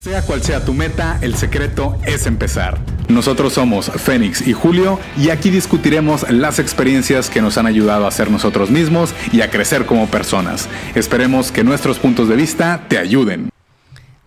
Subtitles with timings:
[0.00, 2.78] Sea cual sea tu meta, el secreto es empezar.
[3.08, 8.10] Nosotros somos Fénix y Julio y aquí discutiremos las experiencias que nos han ayudado a
[8.12, 10.68] ser nosotros mismos y a crecer como personas.
[10.94, 13.50] Esperemos que nuestros puntos de vista te ayuden.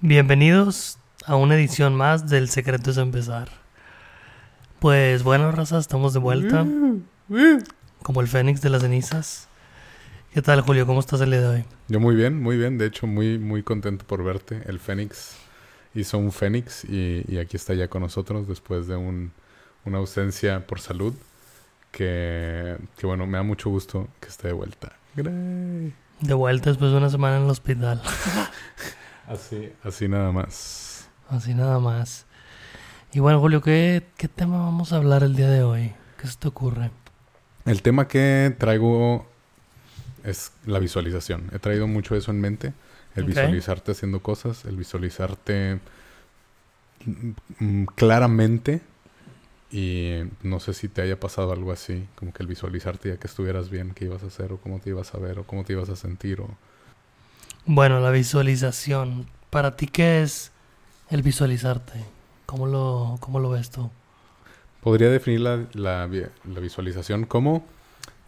[0.02, 3.47] Bienvenidos a una edición más del Secreto es empezar.
[4.79, 6.67] Pues bueno, raza, estamos de vuelta.
[8.03, 9.47] Como el Fénix de las cenizas.
[10.33, 10.85] ¿Qué tal, Julio?
[10.85, 11.65] ¿Cómo estás el día de hoy?
[11.88, 12.78] Yo muy bien, muy bien.
[12.78, 14.62] De hecho, muy, muy contento por verte.
[14.65, 15.40] El Fénix
[15.94, 19.31] hizo un Fénix y, aquí está ya con nosotros después de un,
[19.85, 21.13] una ausencia por salud.
[21.91, 24.93] Que, que, bueno, me da mucho gusto que esté de vuelta.
[25.16, 28.02] De vuelta después de una semana en el hospital.
[29.27, 31.09] así, así nada más.
[31.27, 32.25] Así nada más.
[33.13, 35.94] Y bueno, Julio, ¿qué, ¿qué tema vamos a hablar el día de hoy?
[36.17, 36.91] ¿Qué se te ocurre?
[37.66, 39.27] El tema que traigo
[40.23, 41.49] es la visualización.
[41.52, 42.73] He traído mucho eso en mente.
[43.15, 45.79] El visualizarte haciendo cosas, el visualizarte
[47.59, 48.81] mm, claramente.
[49.72, 53.27] Y no sé si te haya pasado algo así, como que el visualizarte ya que
[53.27, 55.73] estuvieras bien, qué ibas a hacer, o cómo te ibas a ver, o cómo te
[55.73, 56.41] ibas a sentir.
[56.41, 56.49] O...
[57.66, 59.27] Bueno, la visualización.
[59.49, 60.52] ¿Para ti qué es
[61.09, 62.03] el visualizarte?
[62.45, 63.89] ¿Cómo lo, cómo lo ves tú?
[64.81, 67.66] Podría definir la, la, la visualización como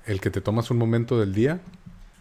[0.05, 1.59] el que te tomas un momento del día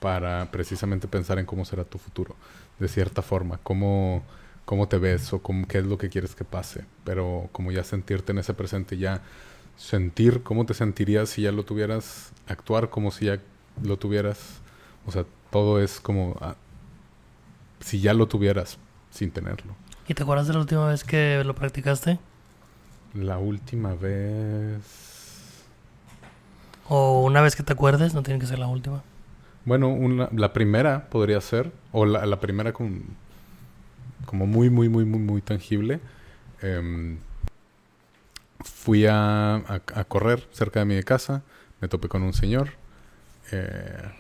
[0.02, 2.34] para precisamente pensar en cómo será tu futuro,
[2.80, 4.24] de cierta forma, cómo,
[4.64, 7.84] cómo te ves o cómo, qué es lo que quieres que pase, pero como ya
[7.84, 9.22] sentirte en ese presente, ya
[9.76, 13.38] sentir cómo te sentirías si ya lo tuvieras, actuar como si ya
[13.80, 14.60] lo tuvieras,
[15.06, 16.56] o sea, todo es como ah,
[17.78, 18.78] si ya lo tuvieras
[19.12, 19.76] sin tenerlo.
[20.08, 22.18] ¿Y te acuerdas de la última vez que lo practicaste?
[23.14, 24.82] La última vez...
[26.88, 29.04] O una vez que te acuerdes, no tiene que ser la última.
[29.64, 33.04] Bueno, una, la primera podría ser, o la, primera con,
[34.26, 36.00] como muy, muy, muy, muy, muy tangible.
[36.60, 37.18] Em,
[38.64, 41.42] fui a, a, correr cerca de mi casa,
[41.80, 42.70] me topé con un señor,
[43.52, 44.10] eh,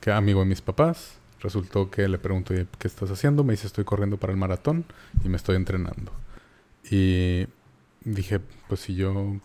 [0.00, 1.18] que amigo de mis papás.
[1.40, 3.44] Resultó que le pregunto, ¿qué estás haciendo?
[3.44, 4.84] Me dice, estoy corriendo para el maratón
[5.22, 6.12] y me estoy entrenando.
[6.90, 7.46] Y
[8.04, 9.36] dije, pues si yo,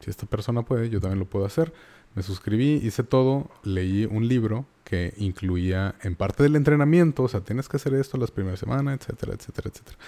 [0.00, 1.72] si esta persona puede, yo también lo puedo hacer.
[2.16, 7.40] Me suscribí, hice todo, leí un libro que incluía en parte del entrenamiento, o sea,
[7.42, 9.98] tienes que hacer esto las primeras semanas, etcétera, etcétera, etcétera.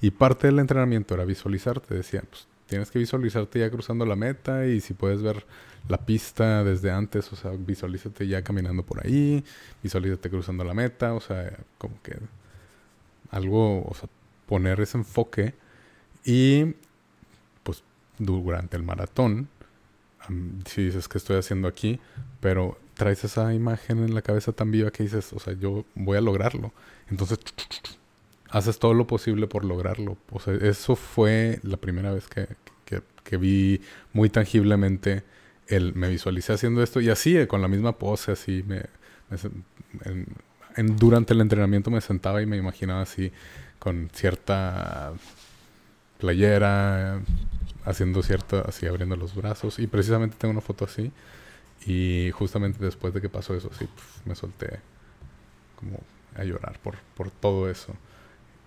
[0.00, 4.66] Y parte del entrenamiento era visualizarte, decía, pues tienes que visualizarte ya cruzando la meta
[4.66, 5.44] y si puedes ver
[5.88, 9.44] la pista desde antes, o sea, visualízate ya caminando por ahí,
[9.82, 12.16] visualízate cruzando la meta, o sea, como que
[13.30, 14.08] algo, o sea,
[14.46, 15.54] poner ese enfoque
[16.24, 16.74] y
[17.64, 17.82] pues
[18.18, 19.48] durante el maratón
[20.66, 22.00] si dices que estoy haciendo aquí,
[22.40, 26.16] pero traes esa imagen en la cabeza tan viva que dices, o sea, yo voy
[26.16, 26.72] a lograrlo.
[27.10, 27.38] Entonces,
[28.50, 30.16] haces todo lo posible por lograrlo.
[30.30, 32.48] O sea, eso fue la primera vez que,
[32.84, 33.80] que, vi
[34.12, 35.24] muy tangiblemente
[35.66, 38.84] el, me visualicé haciendo esto y así, eh, con la misma pose, así, me,
[40.76, 43.32] durante el entrenamiento me sentaba y me imaginaba así,
[43.80, 45.12] con cierta
[46.18, 47.20] playera,
[47.84, 49.78] haciendo cierto, así abriendo los brazos.
[49.78, 51.12] Y precisamente tengo una foto así.
[51.86, 53.88] Y justamente después de que pasó eso, sí,
[54.24, 54.80] me solté
[55.76, 56.00] como
[56.34, 57.94] a llorar por, por todo eso.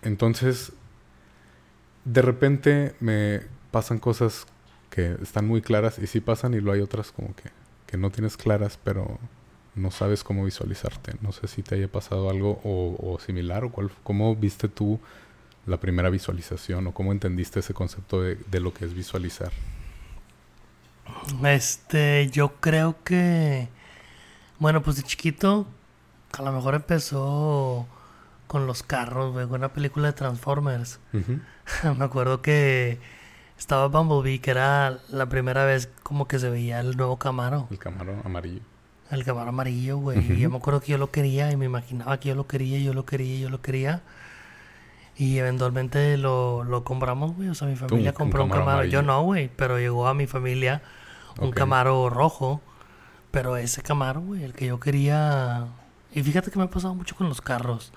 [0.02, 0.72] Entonces,
[2.06, 4.46] de repente me pasan cosas
[4.90, 7.50] que están muy claras y sí pasan y lo hay otras como que,
[7.86, 9.20] que no tienes claras, pero
[9.76, 11.14] no sabes cómo visualizarte.
[11.22, 15.00] No sé si te haya pasado algo o, o similar o cuál, cómo viste tú
[15.70, 19.52] la primera visualización o cómo entendiste ese concepto de, de lo que es visualizar?
[21.44, 23.70] Este, yo creo que,
[24.60, 25.68] bueno, pues de chiquito,
[26.38, 27.88] a lo mejor empezó
[28.48, 31.00] con los carros, con una película de Transformers.
[31.14, 33.00] Me acuerdo que
[33.58, 37.68] estaba Bumblebee, que era la primera vez como que se veía el nuevo Camaro.
[37.70, 38.62] El Camaro amarillo.
[39.12, 40.20] El Camaro amarillo, güey.
[40.34, 42.80] Y yo me acuerdo que yo lo quería y me imaginaba que yo lo quería,
[42.80, 44.02] yo lo quería, yo lo quería.
[45.20, 47.50] Y eventualmente lo, lo compramos, güey.
[47.50, 48.86] O sea, mi familia compró un Camaro.
[48.86, 49.52] Yo no, güey.
[49.54, 50.82] Pero llegó a mi familia
[51.38, 52.62] un Camaro rojo.
[53.30, 55.68] Pero ese Camaro, güey, el que yo quería...
[56.14, 57.92] Y fíjate que me ha pasado mucho con los carros.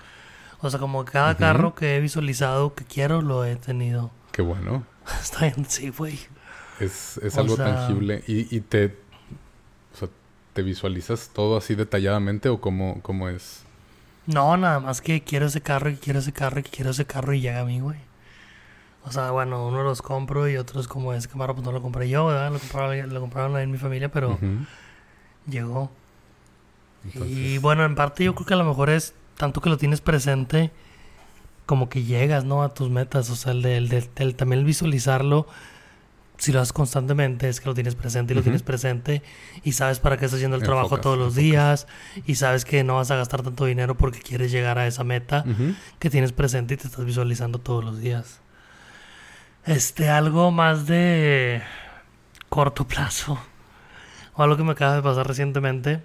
[0.59, 4.11] O sea, como cada carro que he visualizado que quiero, lo he tenido.
[4.33, 4.85] Qué bueno.
[5.21, 6.19] Está bien, sí, güey.
[6.81, 8.21] Es, es algo tangible.
[8.27, 8.97] Y, y te...
[9.93, 10.09] O sea,
[10.51, 13.63] ¿te visualizas todo así detalladamente o cómo, cómo es?
[14.25, 17.33] No, nada más que quiero ese carro y quiero ese carro y quiero ese carro
[17.33, 17.97] y llega a mí, güey.
[19.05, 22.07] O sea, bueno, uno los compro y otros como ese Camaro pues no lo compré
[22.07, 22.51] yo, ¿verdad?
[22.51, 24.39] Lo compraron, lo compraron en mi familia, pero
[25.45, 25.91] llegó.
[27.13, 29.99] Y bueno, en parte yo creo que a lo mejor es tanto que lo tienes
[29.99, 30.71] presente
[31.65, 32.63] como que llegas, ¿no?
[32.63, 35.47] A tus metas, o sea, el, de, el, también el visualizarlo,
[36.37, 39.21] si lo haces constantemente, es que lo tienes presente y lo tienes presente
[39.63, 41.87] y sabes para qué estás haciendo el trabajo todos los días
[42.25, 45.45] y sabes que no vas a gastar tanto dinero porque quieres llegar a esa meta
[45.99, 48.41] que tienes presente y te estás visualizando todos los días.
[49.65, 51.61] Este, algo más de
[52.49, 53.39] corto plazo.
[54.35, 56.01] O algo que me acaba de pasar recientemente.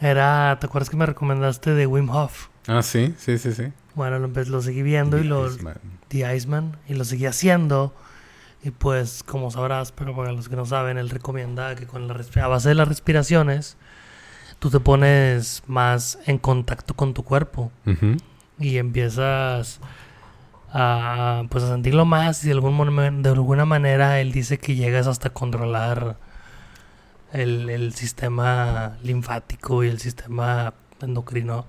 [0.00, 2.48] Era, ¿te acuerdas que me recomendaste de Wim Hof?
[2.66, 3.72] Ah, sí, sí, sí, sí.
[3.94, 5.48] Bueno, lo, lo seguí viendo y lo...
[5.48, 5.78] Iceman.
[6.08, 6.76] The Iceman.
[6.86, 7.94] Y lo seguí haciendo.
[8.64, 12.14] Y pues, como sabrás, pero para los que no saben, él recomienda que con la
[12.14, 13.76] a base de las respiraciones,
[14.58, 17.70] tú te pones más en contacto con tu cuerpo.
[18.58, 19.80] Y empiezas
[20.72, 25.06] a, pues a sentirlo más y de, algún, de alguna manera él dice que llegas
[25.06, 26.16] hasta controlar
[27.32, 30.72] el, el sistema linfático y el sistema
[31.02, 31.66] endocrino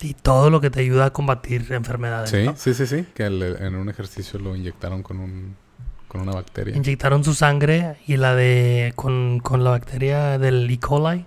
[0.00, 2.30] y todo lo que te ayuda a combatir enfermedades.
[2.30, 5.56] Sí, sí, sí, sí, que en un ejercicio lo inyectaron con un
[6.12, 6.76] con una bacteria.
[6.76, 10.78] Inyectaron su sangre y la de con, con la bacteria del E.
[10.78, 11.24] coli.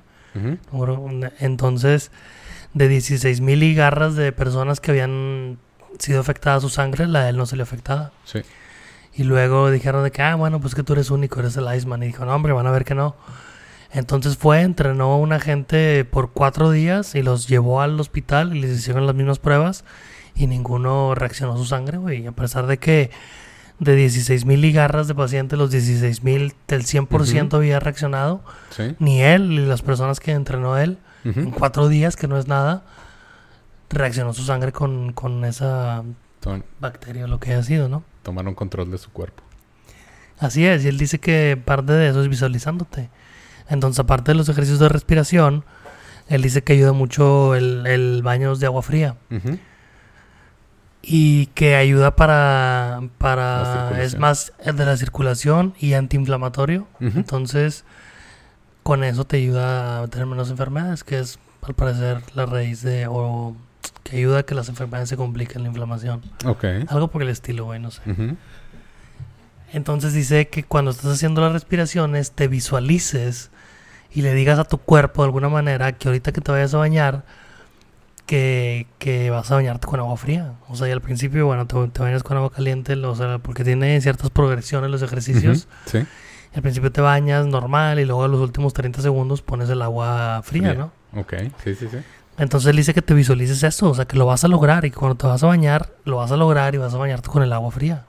[1.40, 2.12] Entonces,
[2.76, 5.58] de 16 mil higarras de personas que habían
[5.98, 8.12] sido afectada su sangre, la de él no se le afectada.
[8.26, 8.42] Sí.
[9.16, 12.04] Y luego dijeron de que, ah, bueno, pues que tú eres único, eres el Iceman.
[12.04, 13.16] Y dijo, no, hombre, van a ver que no.
[13.92, 18.60] Entonces fue, entrenó a una gente por cuatro días y los llevó al hospital y
[18.60, 19.84] les hicieron las mismas pruebas
[20.36, 22.28] y ninguno reaccionó a su sangre, güey.
[22.28, 23.10] A pesar de que
[23.80, 28.44] de 16 mil ligarras de pacientes, los 16 mil del 100% había reaccionado.
[28.69, 28.95] ¿Sí?
[29.00, 32.83] Ni él, ni las personas que entrenó él, en cuatro días, que no es nada,
[33.89, 36.04] reaccionó su sangre con, con esa
[36.80, 38.04] bacteria o lo que haya sido, ¿no?
[38.22, 39.42] Tomaron control de su cuerpo.
[40.38, 43.10] Así es, y él dice que parte de eso es visualizándote.
[43.69, 45.63] Entonces, aparte de los ejercicios de respiración,
[46.27, 49.16] él dice que ayuda mucho el, el baño de agua fría.
[51.07, 56.88] Y que ayuda para, para es más de la circulación y antiinflamatorio.
[57.00, 57.86] Entonces,
[58.81, 63.06] con eso te ayuda a tener menos enfermedades, que es al parecer la raíz de,
[63.07, 63.56] o
[64.04, 66.22] que ayuda a que las enfermedades se compliquen, la inflamación.
[66.90, 68.01] Algo por el estilo, güey, no sé.
[69.74, 73.51] Entonces dice que cuando estás haciendo las respiraciones, te visualices
[74.12, 76.78] y le digas a tu cuerpo de alguna manera que ahorita que te vayas a
[76.78, 77.25] bañar,
[78.25, 80.54] que, que vas a bañarte con agua fría.
[80.68, 83.63] O sea, y al principio, bueno, te, te bañas con agua caliente, o sea, porque
[83.63, 85.68] tiene ciertas progresiones los ejercicios.
[85.86, 86.06] sí.
[86.54, 90.42] al principio te bañas normal y luego a los últimos 30 segundos pones el agua
[90.44, 90.92] fría, ¿no?
[91.13, 91.33] Ok,
[91.63, 91.98] sí, sí, sí.
[92.38, 94.92] Entonces él dice que te visualices eso, o sea, que lo vas a lograr y
[94.92, 97.54] cuando te vas a bañar, lo vas a lograr y vas a bañarte con el
[97.54, 98.06] agua fría.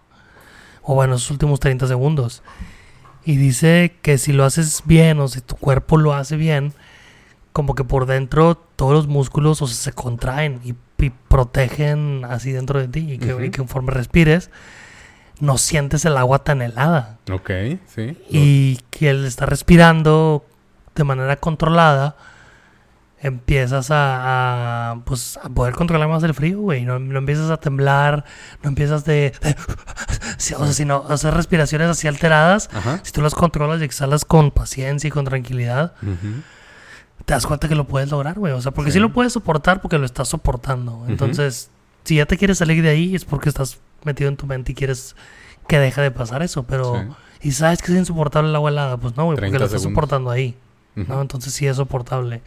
[0.82, 2.42] O bueno, esos últimos 30 segundos.
[3.24, 6.72] Y dice que si lo haces bien o si tu cuerpo lo hace bien,
[7.56, 10.74] como que por dentro todos los músculos o se contraen y,
[11.28, 14.50] protegen así dentro de ti y que, y que, conforme respires
[15.40, 17.16] no sientes el agua tan helada.
[17.32, 17.50] Ok,
[17.86, 18.14] sí.
[18.28, 20.44] Y que él está respirando
[20.94, 22.16] de manera controlada
[23.20, 26.84] empiezas a, pues, a poder controlar más el frío, güey.
[26.84, 28.26] No, no, empiezas a temblar,
[28.62, 29.32] no empiezas de...
[30.36, 32.68] o sea, si no hacer respiraciones así alteradas,
[33.02, 35.94] si tú las controlas y exhalas con paciencia y con tranquilidad,
[37.26, 38.52] te das cuenta que lo puedes lograr, güey.
[38.52, 38.98] O sea, porque sí.
[38.98, 41.04] lo puedes soportar porque lo estás soportando.
[41.08, 41.70] Entonces,
[42.04, 44.74] si ya te quieres salir de ahí es porque estás metido en tu mente y
[44.74, 45.16] quieres
[45.66, 47.04] que deje de pasar eso, pero...
[47.42, 50.30] Y sabes que es insoportable el agua helada, pues no, güey, porque lo estás soportando
[50.30, 50.56] ahí.
[50.94, 51.20] ¿no?
[51.20, 52.40] Entonces sí es soportable.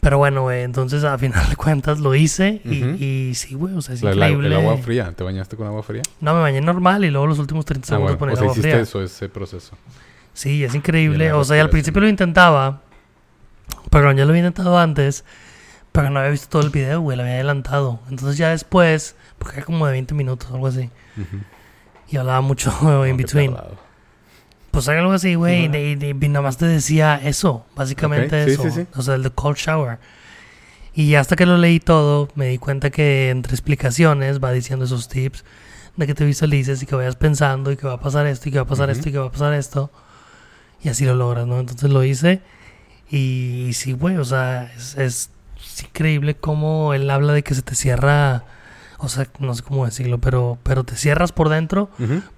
[0.00, 3.94] Pero bueno, güey, entonces a final de cuentas lo hice y, sí, güey, o sea,
[3.94, 4.48] es increíble.
[4.48, 6.02] el agua fría, ¿te bañaste con agua fría?
[6.20, 9.02] No, me bañé normal y luego los últimos 30 ah, segundos o sea, hiciste eso,
[9.02, 9.76] ese proceso.
[10.34, 11.32] Sí, es increíble.
[11.32, 12.82] O sea, al principio lo intentaba,
[13.90, 15.24] pero ya lo había intentado antes,
[15.92, 18.00] pero no había visto todo el video, güey, lo había adelantado.
[18.10, 20.90] Entonces ya después, porque era como de 20 minutos o algo así,
[22.08, 22.72] y hablaba mucho
[23.06, 23.56] in between.
[24.70, 25.66] Pues algo así, güey.
[25.66, 28.64] Y, nada más te decía eso, básicamente eso.
[28.96, 29.98] O sea, el de cold shower.
[30.94, 35.08] Y hasta que lo leí todo, me di cuenta que entre explicaciones va diciendo esos
[35.08, 35.44] tips
[35.96, 38.52] de que te visualices y que vayas pensando y que va a pasar esto y
[38.52, 39.90] que va a pasar esto y que va a pasar esto.
[40.82, 41.58] Y así lo logras, ¿no?
[41.58, 42.42] Entonces lo hice.
[43.10, 45.30] Y, sí, güey, o sea, es,
[45.82, 48.44] increíble cómo él habla de que se te cierra
[48.98, 51.90] o sea, no sé cómo decirlo, pero, pero te cierras por dentro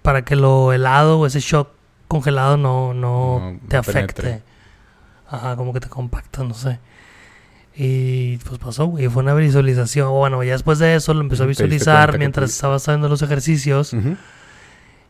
[0.03, 1.69] para que lo helado o ese shock
[2.09, 4.43] congelado no, no, te afecte.
[5.29, 6.79] Ajá, como que te compacta, no sé.
[7.75, 9.09] Y pues pasó, güey.
[9.09, 10.11] Fue una visualización.
[10.11, 13.95] Bueno, ya después de eso lo empezó a visualizar mientras estaba haciendo los ejercicios.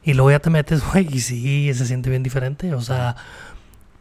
[0.03, 2.75] Y luego ya te metes, güey, y sí, se siente bien diferente.
[2.75, 3.17] O sea,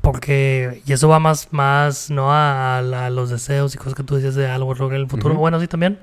[0.06, 4.36] Porque, y eso va más, más no a, los deseos y cosas que tú dices
[4.36, 5.98] de algo en el futuro, bueno, sí también,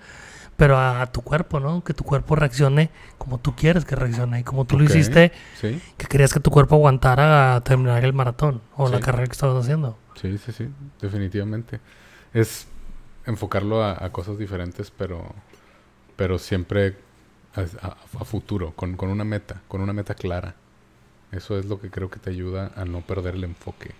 [0.56, 1.84] pero a, tu cuerpo, ¿no?
[1.84, 4.40] Que tu cuerpo reaccione como tú quieres que reaccione.
[4.40, 5.30] Y como tú lo hiciste,
[5.60, 9.62] que querías que tu cuerpo aguantara a terminar el maratón o la carrera que estabas
[9.62, 9.96] haciendo.
[10.20, 10.68] Sí, sí, sí,
[11.00, 11.78] definitivamente.
[12.34, 12.66] Es
[13.24, 15.32] enfocarlo a, cosas diferentes, pero,
[16.16, 16.96] pero siempre
[17.54, 20.56] a, futuro, con, con, una meta, con una meta clara.
[21.32, 23.92] Eso es lo que creo que te ayuda a no perder el enfoque.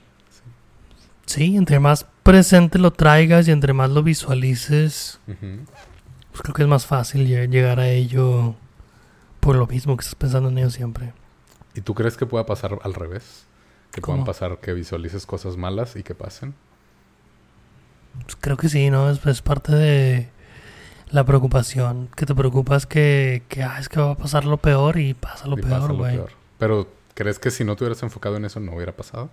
[1.26, 6.68] Sí, entre más presente lo traigas y entre más lo visualices, pues creo que es
[6.68, 8.54] más fácil llegar a ello
[9.40, 11.14] por lo mismo que estás pensando en ello siempre.
[11.74, 13.46] ¿Y tú crees que pueda pasar al revés?
[13.92, 16.54] Que puedan pasar que visualices cosas malas y que pasen.
[18.24, 19.10] Pues creo que sí, ¿no?
[19.10, 20.28] Es, parte de
[21.10, 22.08] la preocupación.
[22.14, 25.46] Que te preocupas que, que ah, es que va a pasar lo peor y pasa
[25.46, 26.20] lo peor, güey.
[26.58, 29.30] Pero, ¿crees que si no te hubieras enfocado en eso no hubiera pasado?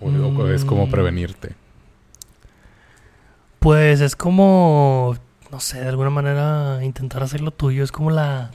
[0.00, 0.90] ¿O, es como mm.
[0.90, 1.54] prevenirte?
[3.60, 5.16] Pues es como,
[5.50, 7.84] no sé, de alguna manera intentar hacer lo tuyo.
[7.84, 8.50] Es como la,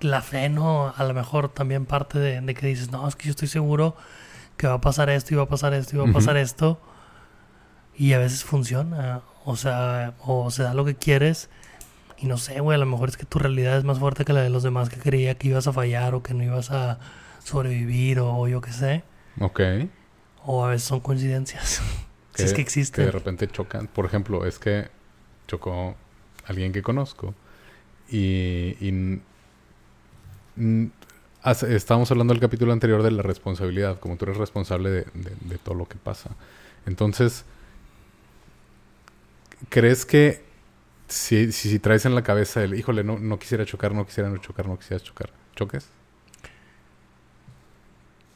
[0.00, 0.94] la fe, ¿no?
[0.96, 3.96] A lo mejor también parte de, que dices, no, es que yo estoy seguro
[4.56, 6.80] que va a pasar esto y va a pasar esto y va a pasar esto.
[7.96, 9.22] Y a veces funciona.
[9.44, 11.50] O sea, o se da lo que quieres.
[12.18, 14.32] Y no sé, güey, a lo mejor es que tu realidad es más fuerte que
[14.32, 16.98] la de los demás que creía que ibas a fallar o que no ibas a
[17.44, 19.04] sobrevivir o yo qué sé.
[19.40, 19.60] Ok.
[20.44, 21.82] O a veces son coincidencias.
[22.34, 23.02] si es que existen.
[23.02, 23.86] Que de repente chocan.
[23.86, 24.88] Por ejemplo, es que
[25.46, 25.96] chocó
[26.46, 27.34] alguien que conozco
[28.08, 29.20] y, y
[31.44, 35.86] estábamos hablando del capítulo anterior de la responsabilidad, como tú eres responsable de, todo lo
[35.86, 36.30] que pasa.
[36.86, 37.44] Entonces,
[39.68, 40.44] ¿crees que
[41.08, 44.38] si, si, traes en la cabeza el, híjole, no, no quisiera chocar, no quisiera no
[44.38, 45.88] chocar, no quisiera chocar, ¿choques?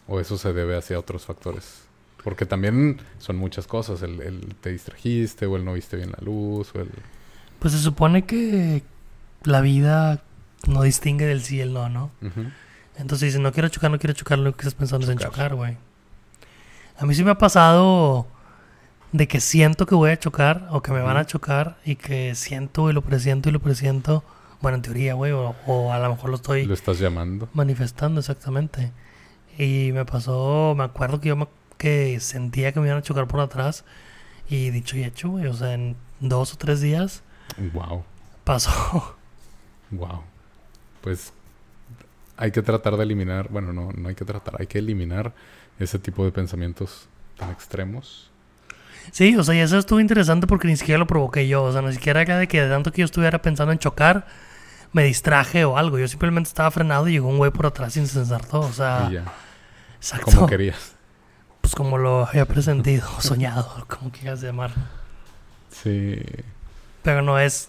[0.06, 1.84] ¿O eso se debe hacia otros factores?
[2.22, 6.72] Porque también son muchas cosas, el, te distrajiste o el no viste bien la luz
[6.74, 6.90] o el...
[7.58, 8.82] Pues se supone que
[9.44, 10.22] la vida
[10.66, 12.10] no distingue del sí y el no, ¿no?
[12.96, 15.54] Entonces dices, no quiero chocar, no quiero chocar, lo que estás pensando es en chocar,
[15.54, 15.76] güey.
[16.98, 18.26] A mí sí me ha pasado
[19.12, 22.34] de que siento que voy a chocar o que me van a chocar y que
[22.34, 24.22] siento y lo presiento y lo presiento.
[24.60, 26.66] Bueno, en teoría, güey, o, a lo mejor lo estoy...
[26.66, 27.48] Lo estás llamando.
[27.54, 28.92] Manifestando, exactamente.
[29.58, 33.40] Y me pasó, me acuerdo que yo que sentía que me iban a chocar por
[33.40, 33.84] atrás
[34.50, 37.22] y dicho y hecho, güey, o sea, en dos o tres días...
[37.72, 38.04] Wow.
[38.44, 39.16] Pasó.
[39.92, 40.22] Wow.
[41.00, 41.32] Pues
[42.36, 45.32] hay que tratar de eliminar, bueno, no, no hay que tratar, hay que eliminar
[45.80, 48.29] ese tipo de pensamientos tan extremos.
[49.10, 51.82] Sí, o sea, y eso estuvo interesante porque ni siquiera lo provoqué yo, o sea,
[51.82, 54.26] ni siquiera era de que de tanto que yo estuviera pensando en chocar,
[54.92, 58.06] me distraje o algo, yo simplemente estaba frenado y llegó un güey por atrás sin
[58.06, 59.10] censar todo, o sea...
[59.96, 60.30] Exacto.
[60.32, 60.94] Como querías.
[61.60, 64.82] Pues como lo había presentido, soñado, como quieras llamarlo.
[65.70, 66.22] Sí.
[67.02, 67.68] Pero no es,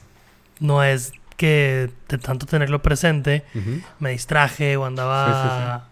[0.60, 3.44] no es que de tanto tenerlo presente
[4.00, 5.88] me distraje o andaba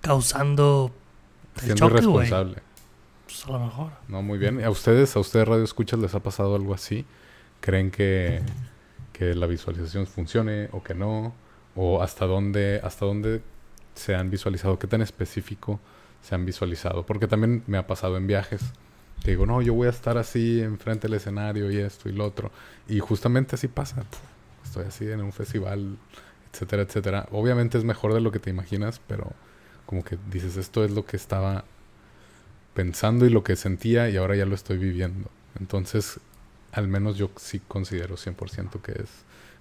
[0.00, 0.92] causando
[1.56, 2.62] el Siendo responsable.
[3.28, 3.92] Pues a lo mejor.
[4.08, 4.64] No, muy bien.
[4.64, 7.04] ¿A ustedes, a ustedes Radio Escuchas les ha pasado algo así?
[7.60, 8.40] ¿Creen que,
[9.12, 11.34] que la visualización funcione o que no?
[11.76, 13.42] ¿O hasta dónde, hasta dónde
[13.94, 14.78] se han visualizado?
[14.78, 15.78] ¿Qué tan específico
[16.22, 17.04] se han visualizado?
[17.04, 18.62] Porque también me ha pasado en viajes.
[19.22, 22.24] Que digo, no, yo voy a estar así enfrente del escenario y esto y lo
[22.24, 22.50] otro.
[22.88, 24.06] Y justamente así pasa
[24.64, 25.98] estoy así en un festival,
[26.52, 27.28] etcétera, etcétera.
[27.30, 29.32] Obviamente es mejor de lo que te imaginas, pero
[29.86, 31.64] como que dices, esto es lo que estaba
[32.78, 35.28] pensando y lo que sentía y ahora ya lo estoy viviendo.
[35.58, 36.20] Entonces,
[36.70, 39.08] al menos yo sí considero 100% que es,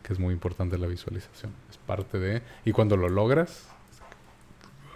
[0.04, 1.52] que es muy importante la visualización.
[1.72, 2.44] Es parte de...
[2.64, 3.70] Y cuando lo logras,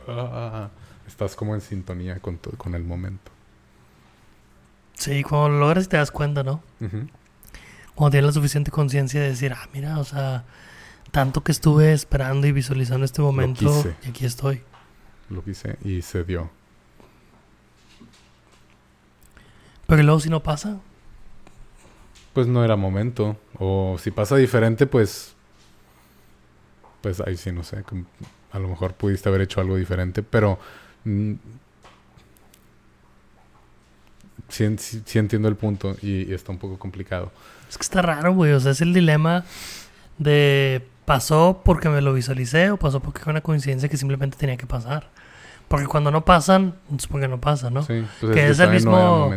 [0.07, 0.69] ah,
[1.07, 3.31] estás como en sintonía con, con el momento.
[4.93, 6.61] Sí, cuando lo logras te das cuenta, ¿no?
[7.95, 10.45] cuando tienes la suficiente conciencia de decir, ah, mira, o sea,
[11.09, 14.61] tanto que estuve esperando y visualizando este momento y aquí estoy.
[15.27, 16.60] Lo quise y se dio.
[19.91, 20.77] Pero luego si no pasa.
[22.31, 23.35] Pues no era momento.
[23.59, 25.35] O si pasa diferente, pues...
[27.01, 27.83] Pues ahí sí, no sé.
[28.53, 30.57] A lo mejor pudiste haber hecho algo diferente, pero...
[31.03, 31.33] Mm,
[34.47, 34.63] sí,
[35.19, 37.29] entiendo el punto y está un poco complicado.
[37.69, 38.53] Es que está raro, güey.
[38.53, 39.43] O sea, es el dilema
[40.17, 44.55] de pasó porque me lo visualicé o pasó porque fue una coincidencia que simplemente tenía
[44.55, 45.09] que pasar.
[45.67, 47.83] Porque cuando no pasan, es porque no pasa, ¿no?
[47.83, 49.29] Sí, pues que es, el mismo.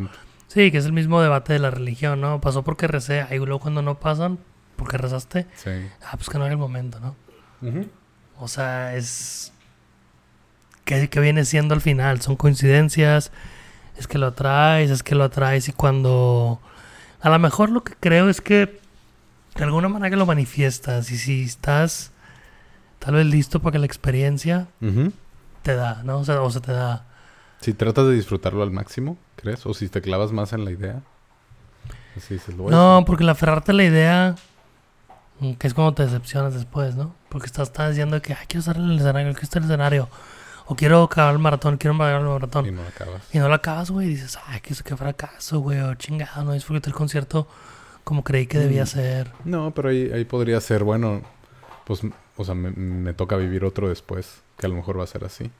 [0.55, 2.41] Sí, que es el mismo debate de la religión, ¿no?
[2.41, 3.27] Pasó porque recé.
[3.33, 4.39] Y luego cuando no pasan,
[4.77, 5.47] porque rezaste.
[5.57, 5.71] Sí.
[6.07, 7.17] Ah, pues que no era el momento, ¿no?
[8.39, 9.53] O sea, es.
[10.85, 12.21] ¿qué, ¿qué, viene siendo al final?
[12.21, 13.33] ¿Son coincidencias?
[13.97, 14.91] ¿Es que lo atraes?
[14.91, 15.69] ¿Es que lo atraes?
[15.69, 16.61] Y cuando...
[17.21, 18.81] A lo mejor lo que creo es que
[19.57, 22.11] de alguna manera que lo manifiestas y si estás
[22.99, 24.67] tal vez listo para que la experiencia
[25.63, 26.19] te da, ¿no?
[26.19, 27.07] O sea, o sea, te da...
[27.65, 29.65] Si tratas de disfrutarlo al máximo, ¿crees?
[29.65, 31.01] O si te clavas más en la idea.
[32.59, 34.35] no, porque el aferrarte a la idea,
[35.41, 37.15] mm, que es cuando te decepcionas después, ¿no?
[37.31, 39.71] Porque estás, estás diciendo que, ay, quiero estar en el escenario, quiero estar en el
[39.71, 40.11] escenario.
[40.67, 42.67] O quiero acabar el maratón, quiero acabar el maratón.
[42.67, 43.23] Y no lo acabas.
[43.33, 44.09] Y no lo acabas, güey.
[44.09, 45.81] Y dices, ay, que, qué fracaso, güey.
[45.81, 47.49] O chingado, no disfruté el concierto
[48.05, 48.89] como creí que debía mm.
[48.89, 49.33] ser.
[49.47, 51.23] No, pero ahí, ahí podría ser, bueno,
[51.87, 52.03] pues,
[52.37, 55.25] o sea, me, me toca vivir otro después, que a lo mejor va a ser
[55.25, 55.51] así.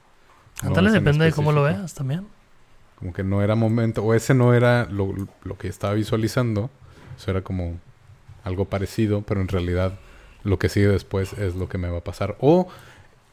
[0.61, 2.27] Tal depende de cómo lo veas también.
[2.97, 6.69] Como que no era momento, o ese no era lo, que estaba visualizando,
[7.17, 7.77] eso era como
[8.43, 9.99] algo parecido, pero en realidad
[10.43, 12.37] lo que sigue después es lo que me va a pasar.
[12.39, 12.67] O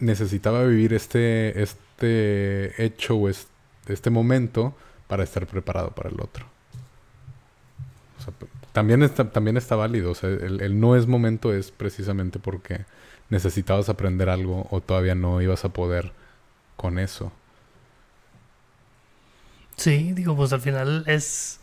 [0.01, 4.75] necesitaba vivir este, este hecho o este, momento
[5.07, 6.47] para estar preparado para el otro.
[8.19, 8.35] O sea,
[8.73, 10.11] también está, también está válido.
[10.11, 12.85] O sea, el, el, no es momento es precisamente porque
[13.31, 16.13] necesitabas aprender algo o todavía no ibas a poder
[16.77, 17.33] con eso.
[19.77, 21.61] Sí, digo, pues al final es,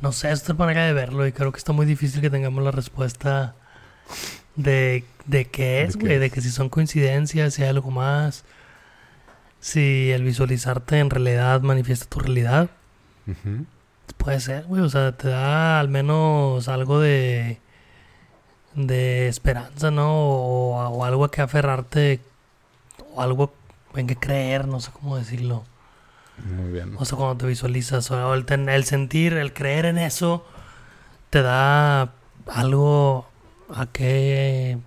[0.00, 2.64] no sé, es otra manera de verlo y creo que está muy difícil que tengamos
[2.64, 3.54] la respuesta
[4.56, 8.44] de, de qué es, güey, de, que si son coincidencias, si hay algo más,
[9.60, 12.70] si el visualizarte en realidad manifiesta tu realidad.
[14.16, 17.58] Puede ser, güey, o sea, te da al menos algo de,
[18.74, 20.12] de esperanza, ¿no?
[20.14, 22.20] O, o algo a que aferrarte,
[23.14, 23.52] o algo
[24.00, 25.64] en que creer, no sé cómo decirlo.
[26.44, 26.94] Muy bien.
[26.98, 30.44] O sea, cuando te visualizas, o el, el sentir, el creer en eso,
[31.30, 32.12] te da
[32.46, 33.26] algo
[33.74, 34.78] a que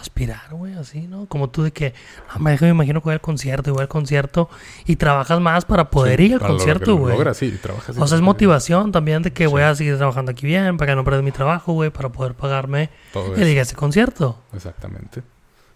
[0.00, 1.26] aspirar, güey, así, ¿no?
[1.26, 1.94] Como tú de que,
[2.32, 4.48] no, me, me imagino que voy al concierto y voy al concierto
[4.86, 7.16] y trabajas más para poder ir al concierto, güey.
[7.34, 7.96] Sí, trabajas.
[7.96, 10.96] O sea, es motivación también de que voy a seguir trabajando aquí bien, para que
[10.96, 14.38] no pierda mi trabajo, güey, para poder pagarme Todo el ese concierto.
[14.52, 15.22] Exactamente.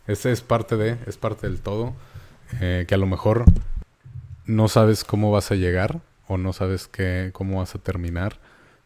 [0.06, 1.94] Ese es parte de, es parte del todo.
[2.60, 3.44] Eh, que a lo mejor
[4.46, 8.38] no sabes cómo vas a llegar o no sabes qué, cómo vas a terminar,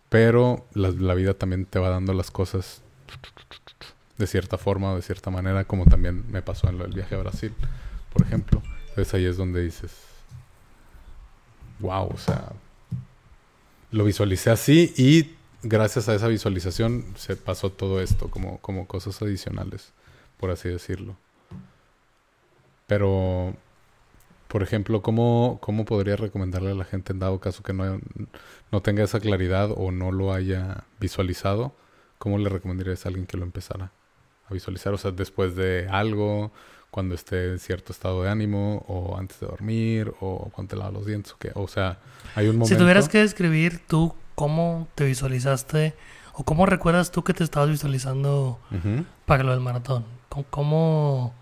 [0.09, 2.83] pero la, vida también te va dando las cosas
[4.19, 7.19] de cierta forma o de cierta manera, como también me pasó en el viaje a
[7.19, 7.55] Brasil,
[8.13, 8.63] por ejemplo.
[8.91, 9.93] Entonces ahí es donde dices,
[11.81, 12.53] wow, o sea,
[13.91, 19.21] lo visualicé así y gracias a esa visualización se pasó todo esto como, como cosas
[19.23, 19.93] adicionales,
[20.39, 21.17] por así decirlo.
[22.93, 23.55] Pero,
[24.49, 28.03] por ejemplo, ¿cómo, ¿cómo podría recomendarle a la gente en dado caso que no,
[28.71, 31.75] no tenga esa claridad o no lo haya visualizado?
[32.19, 33.93] ¿Cómo le recomendarías a alguien que lo empezara
[34.47, 34.93] a visualizar?
[34.93, 36.53] O sea, después de algo,
[36.91, 40.93] cuando esté en cierto estado de ánimo, o antes de dormir, o cuando te lavas
[40.93, 41.53] los dientes, o, qué?
[41.55, 41.99] o sea,
[42.35, 42.75] hay un momento...
[42.75, 45.95] Si tuvieras que describir tú cómo te visualizaste,
[46.35, 48.59] o cómo recuerdas tú que te estabas visualizando
[49.25, 50.05] para lo del maratón,
[50.51, 51.33] ¿cómo,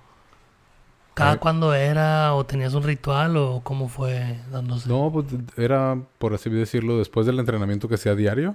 [1.14, 2.34] ¿Cada cuándo era?
[2.34, 3.36] ¿O tenías un ritual?
[3.36, 4.88] ¿O cómo fue dándose?
[4.88, 8.54] No, pues era, por así decirlo, después del entrenamiento que hacía diario.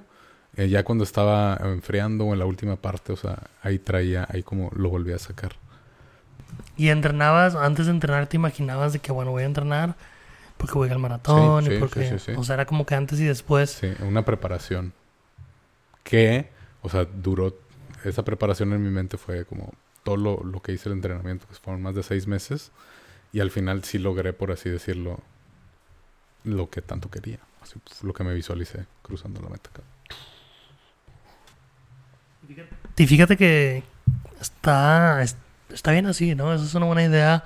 [0.58, 4.42] Eh, ya cuando estaba enfriando o en la última parte, o sea, ahí traía, ahí
[4.42, 5.52] como lo volví a sacar.
[6.78, 9.96] ¿Y entrenabas, antes de entrenar, te imaginabas de que, bueno, voy a entrenar
[10.58, 12.18] porque voy al maratón y porque...
[12.38, 13.72] o sea, era como que antes y después.
[13.72, 14.94] Sí, una preparación.
[16.04, 16.50] Que,
[16.82, 17.54] o sea, duró...
[18.04, 19.74] Esa preparación en mi mente fue como
[20.06, 22.72] todo lo, que hice el entrenamiento, que fueron más de seis meses,
[23.34, 25.20] y al final sí logré, por así decirlo,
[26.44, 29.72] lo que tanto quería, así, lo que me visualicé cruzando la meta.
[32.96, 33.84] Y fíjate que
[34.40, 36.54] está, está bien así, ¿no?
[36.54, 37.44] Esa es una buena idea.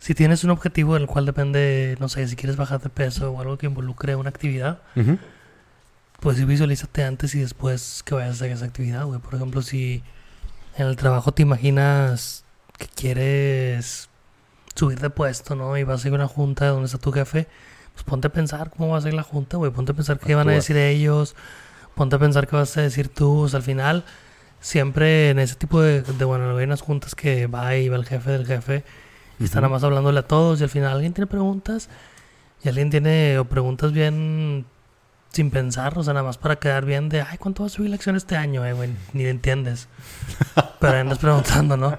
[0.00, 3.40] Si tienes un objetivo del cual depende, no sé, si quieres bajar de peso o
[3.40, 4.82] algo que involucre una actividad,
[6.18, 9.20] pues visualízate antes y después que vayas a hacer esa actividad, güey.
[9.20, 10.02] Por ejemplo, si
[10.78, 12.44] en el trabajo te imaginas
[12.78, 14.08] que quieres
[14.74, 15.76] subir de puesto, ¿no?
[15.76, 17.48] Y vas a ir a una junta donde está tu jefe,
[17.94, 19.72] pues ponte a pensar cómo va a ser la junta, güey.
[19.72, 21.34] Ponte a pensar qué van a decir ellos.
[21.96, 23.40] Ponte a pensar qué vas a decir tú.
[23.40, 24.04] O sea, al final,
[24.60, 28.06] siempre en ese tipo de, de bueno, hay unas juntas que va y va el
[28.06, 28.84] jefe del jefe
[29.40, 31.88] y están nada más hablándole a todos y al final alguien tiene preguntas
[32.62, 34.64] y alguien tiene o preguntas bien
[35.32, 37.90] sin pensar, o sea, nada más para quedar bien de, ay, ¿cuánto va a subir
[37.90, 38.90] la acción este año, eh, güey?
[39.12, 39.88] Ni entiendes.
[40.80, 41.96] Pero andas preguntando, ¿no?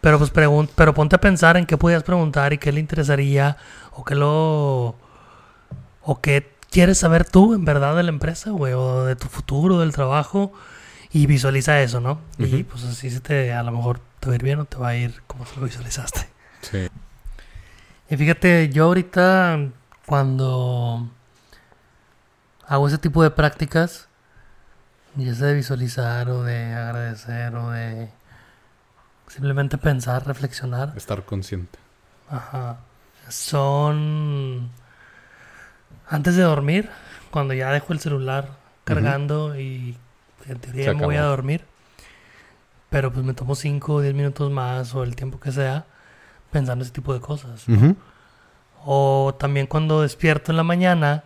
[0.00, 3.56] Pero pues pregun pero ponte a pensar en qué podías preguntar y qué le interesaría
[3.90, 4.94] o qué lo...
[6.02, 9.80] o qué quieres saber tú en verdad de la empresa, güey, o de tu futuro,
[9.80, 10.52] del trabajo
[11.10, 12.20] y visualiza eso, ¿no?
[12.38, 14.76] Y pues así se te, a lo mejor te va a ir bien o te
[14.76, 16.28] va a ir como si lo visualizaste.
[16.60, 16.88] Sí.
[18.08, 19.58] Y fíjate, yo ahorita
[20.04, 21.08] cuando
[22.66, 24.08] hago ese tipo de prácticas,
[25.14, 28.08] ya sea de visualizar o de agradecer o de
[29.28, 30.92] simplemente pensar, reflexionar.
[30.96, 31.78] Estar consciente.
[32.28, 32.78] Ajá.
[33.28, 34.70] Son
[36.08, 36.90] antes de dormir,
[37.30, 38.50] cuando ya dejo el celular
[38.84, 39.96] cargando y
[40.46, 41.64] en teoría me voy a dormir.
[42.90, 45.86] Pero pues me tomo 5 o 10 minutos más o el tiempo que sea
[46.52, 47.66] pensando ese tipo de cosas.
[48.84, 51.24] O también cuando despierto en la mañana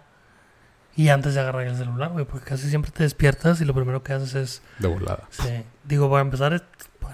[0.97, 4.03] y antes de agarrar el celular, güey, porque casi siempre te despiertas y lo primero
[4.03, 4.63] que haces es...
[4.79, 5.25] De volada.
[5.31, 5.63] Sí.
[5.85, 6.65] Digo, para empezar,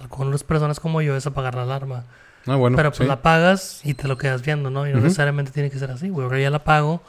[0.09, 2.05] con las personas como yo es apagar la alarma.
[2.47, 4.87] Ah, bueno, Pero pues la apagas y te lo quedas viendo, ¿no?
[4.87, 6.25] Y no necesariamente tiene que ser así, güey.
[6.25, 7.03] Ahora ya la apago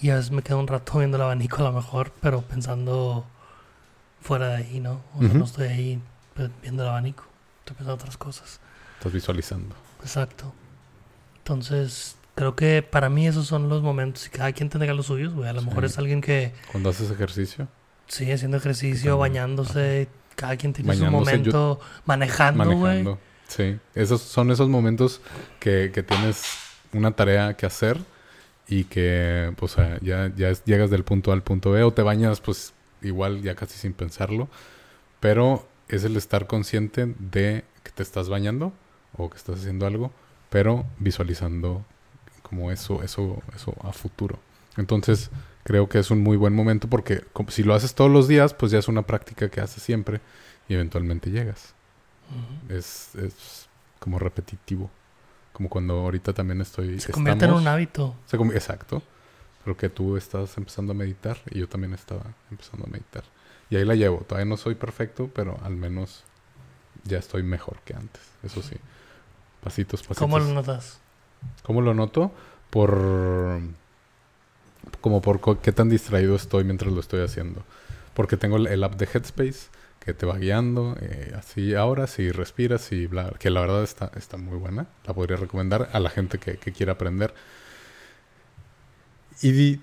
[0.00, 3.26] y a veces me quedo un rato viendo el abanico a lo mejor, pero pensando
[4.20, 5.02] fuera de ahí, ¿no?
[5.14, 6.02] O sea, no estoy ahí
[6.34, 7.24] pues, viendo el abanico,
[7.60, 8.60] estoy pensando otras cosas.
[8.98, 9.74] Estás visualizando.
[10.00, 10.52] Exacto.
[11.38, 15.34] Entonces, creo que para mí esos son los momentos y cada quien tendrá los suyos,
[15.34, 15.48] güey.
[15.48, 16.52] A lo mejor es alguien que...
[16.70, 17.66] Cuando haces ejercicio.
[18.06, 23.04] Sí, haciendo ejercicio, bañándose, cada quien tiene su momento manejando, güey.
[23.48, 25.20] Sí, esos son esos momentos
[25.58, 26.44] que, que tienes
[26.92, 27.98] una tarea que hacer
[28.68, 32.40] y que, pues, ya, ya llegas del punto A al punto B o te bañas,
[32.40, 34.48] pues, igual ya casi sin pensarlo.
[35.20, 38.72] Pero es el estar consciente de que te estás bañando
[39.16, 40.12] o que estás haciendo algo,
[40.50, 41.84] pero visualizando
[42.46, 44.38] como eso, eso, eso a futuro.
[44.76, 45.30] Entonces,
[45.64, 48.70] creo que es un muy buen momento porque si lo haces todos los días, pues
[48.70, 50.20] ya es una práctica que haces siempre
[50.68, 51.74] y eventualmente llegas.
[52.68, 54.90] es, es como repetitivo.
[55.52, 57.00] Como cuando ahorita también estoy...
[57.00, 58.14] Se convierte en un hábito.
[58.54, 59.02] exacto.
[59.64, 63.24] Pero que tú estás empezando a meditar y yo también estaba empezando a meditar.
[63.70, 64.18] Y ahí la llevo.
[64.18, 66.22] Todavía no soy perfecto, pero al menos
[67.02, 68.22] ya estoy mejor que antes.
[68.44, 68.76] Eso sí.
[69.62, 70.18] Pasitos, pasitos.
[70.18, 71.00] ¿Cómo lo notas?
[71.62, 72.32] ¿Cómo lo noto?
[72.70, 73.60] Por...
[75.00, 77.64] Como por qué tan distraído estoy mientras lo estoy haciendo.
[78.14, 79.68] Porque tengo el app de Headspace
[80.06, 84.12] que te va guiando, eh, así ahora, si respiras y bla, que la verdad está,
[84.14, 87.34] está muy buena, la podría recomendar a la gente que, quiera aprender.
[89.42, 89.80] Y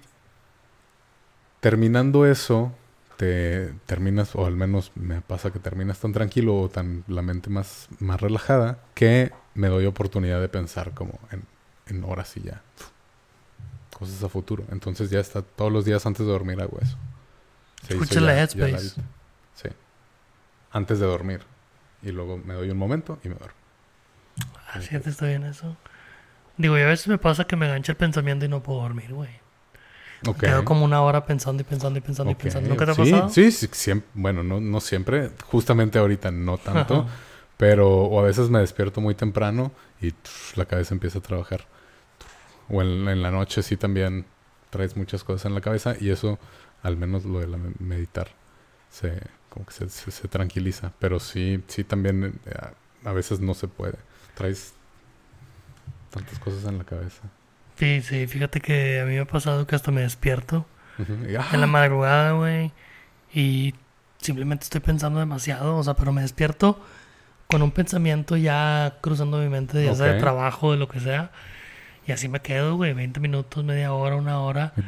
[1.59, 2.71] terminando eso,
[3.17, 7.49] te terminas, o al menos me pasa que terminas tan tranquilo o tan la mente
[7.49, 11.43] más, más relajada, que me doy oportunidad de pensar como en,
[11.87, 12.61] en horas y ya.
[13.97, 14.63] Cosas a futuro.
[14.71, 16.97] Entonces ya está, todos los días antes de dormir hago eso.
[17.87, 19.01] Escucha la Headspace
[20.73, 21.41] antes de dormir.
[22.01, 23.55] Y luego me doy un momento y me duermo.
[24.73, 25.77] Así te estoy bien eso.
[26.57, 29.13] Digo, y a veces me pasa que me gancha el pensamiento y no puedo dormir,
[29.13, 29.29] güey.
[30.27, 30.49] Okay.
[30.49, 32.69] Quedo como una hora pensando y pensando y pensando y pensando.
[32.69, 33.29] ¿Nunca te ha pasado?
[33.29, 35.31] Sí, sí, siempre, bueno, no, no siempre.
[35.45, 37.07] Justamente ahorita no tanto.
[37.57, 40.13] Pero o a veces me despierto muy temprano y
[40.55, 41.65] la cabeza empieza a trabajar.
[42.69, 44.25] O en, en, la noche sí también
[44.69, 46.39] traes muchas cosas en la cabeza y eso,
[46.81, 48.29] al menos lo de la meditar,
[48.89, 50.91] se, como que se, tranquiliza.
[50.99, 52.53] Pero sí, sí también eh,
[53.05, 53.97] a, veces no se puede.
[54.33, 54.73] Traes
[56.09, 57.21] tantas cosas en la cabeza.
[57.77, 60.65] Sí, sí, fíjate que a mí me ha pasado que hasta me despierto
[60.97, 61.67] en la ¡ah!
[61.67, 62.71] madrugada, güey.
[63.31, 63.75] Y
[64.19, 66.79] simplemente estoy pensando demasiado, o sea, pero me despierto
[67.53, 71.29] con un pensamiento ya cruzando mi mente, ya sea de trabajo, de lo que sea.
[72.07, 74.73] Y así me quedo, güey, 20 minutos, media hora, una hora.
[74.75, 74.81] ¿Y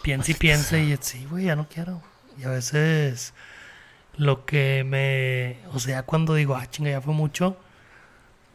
[0.00, 2.00] Piensa y piensa y sí, güey, ya no quiero.
[2.38, 3.34] Y a veces
[4.16, 5.58] lo que me.
[5.74, 7.58] O sea, cuando digo, ah, chinga, ya fue mucho,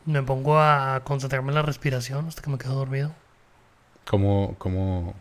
[0.08, 3.13] me pongo a concentrarme en la respiración hasta que me quedo dormido.
[4.08, 5.13] ¿Cómo, cómo,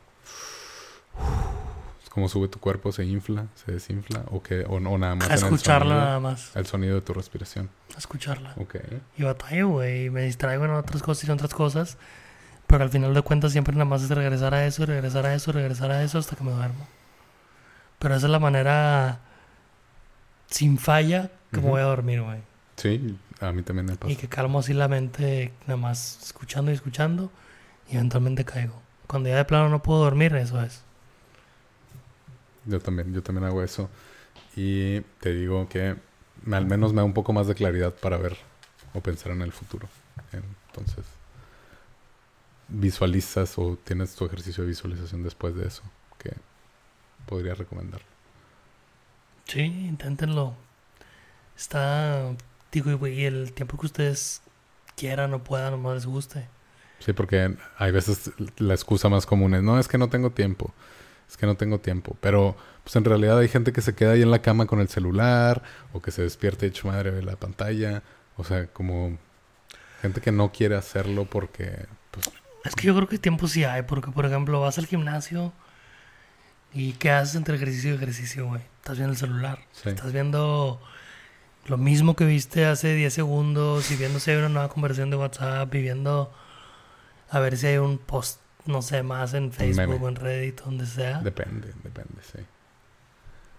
[2.10, 2.92] cómo sube tu cuerpo?
[2.92, 3.46] ¿Se infla?
[3.54, 4.24] ¿Se desinfla?
[4.30, 4.66] ¿O, qué?
[4.68, 5.30] o, no, nada más?
[5.30, 6.54] A escucharla nada más.
[6.54, 7.70] El sonido de tu respiración.
[7.94, 8.52] A escucharla.
[8.58, 8.76] Ok.
[9.16, 10.10] Y batallo, güey.
[10.10, 11.96] Me distraigo en otras cosas y en otras cosas.
[12.66, 15.50] Pero al final de cuentas siempre nada más es regresar a eso, regresar a eso,
[15.50, 16.86] regresar a eso hasta que me duermo.
[17.98, 19.20] Pero esa es la manera
[20.46, 22.38] sin falla que me voy a dormir, güey.
[22.76, 24.12] Sí, a mí también me pasa.
[24.12, 27.30] Y que calmo así la mente, nada más escuchando y escuchando,
[27.88, 28.80] y eventualmente caigo.
[29.06, 30.84] Cuando ya de plano no puedo dormir, eso es.
[32.66, 33.88] Yo también, yo también hago eso.
[34.56, 35.96] Y te digo que
[36.50, 38.36] al menos me da un poco más de claridad para ver
[38.94, 39.88] o pensar en el futuro.
[40.32, 41.04] Entonces,
[42.68, 45.82] visualizas o tienes tu ejercicio de visualización después de eso,
[46.18, 46.32] que
[47.26, 48.00] podría recomendar.
[49.46, 50.54] Sí, inténtenlo.
[51.56, 52.34] Está,
[52.72, 54.42] digo, y el tiempo que ustedes
[54.96, 56.46] quieran o puedan o no les guste.
[57.00, 60.72] Sí, porque hay veces la excusa más común es, no, es que no tengo tiempo.
[61.30, 62.16] Es que no tengo tiempo.
[62.20, 64.88] Pero, pues en realidad hay gente que se queda ahí en la cama con el
[64.88, 65.62] celular
[65.92, 68.02] o que se despierte hecho madre de la pantalla.
[68.36, 69.16] O sea, como
[70.02, 72.30] gente que no quiere hacerlo porque, pues,
[72.64, 75.52] Es que yo creo que tiempo sí hay, porque por ejemplo vas al gimnasio
[76.72, 78.62] y ¿qué haces entre ejercicio y ejercicio, güey?
[78.80, 79.60] Estás viendo el celular.
[79.84, 80.80] Estás viendo
[81.66, 85.16] lo mismo que viste hace 10 segundos y viendo si hay una nueva conversación de
[85.16, 86.32] WhatsApp y viendo
[87.30, 90.86] a ver si hay un post, no sé, más en Facebook o en Reddit, donde
[90.86, 91.20] sea.
[91.20, 92.38] Depende, depende, sí.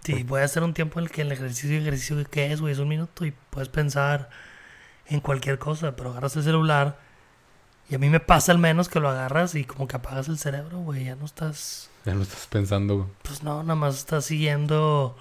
[0.04, 2.78] Sí, puede ser un tiempo en el que el ejercicio, ejercicio que es, güey, es
[2.78, 4.30] un minuto y puedes pensar
[5.06, 6.98] en cualquier cosa, pero agarras el celular
[7.88, 10.38] y a mí me pasa al menos que lo agarras y como que apagas el
[10.38, 11.90] cerebro, güey, ya no estás...
[12.04, 13.10] Ya no estás pensando.
[13.22, 15.16] Pues no, nada más estás siguiendo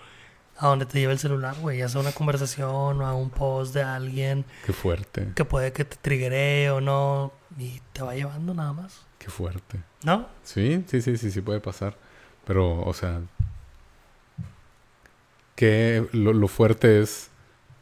[0.58, 3.74] a donde te lleva el celular, güey, ya sea una conversación o a un post
[3.74, 4.46] de alguien.
[4.66, 5.32] Qué fuerte.
[5.36, 9.06] Que puede que te triggere o no y te va llevando nada más.
[9.22, 9.80] Qué fuerte.
[10.02, 10.28] ¿No?
[10.44, 11.96] Sí, sí, sí, sí, sí puede pasar.
[12.44, 13.22] Pero, o sea,
[15.56, 17.30] que lo, fuerte es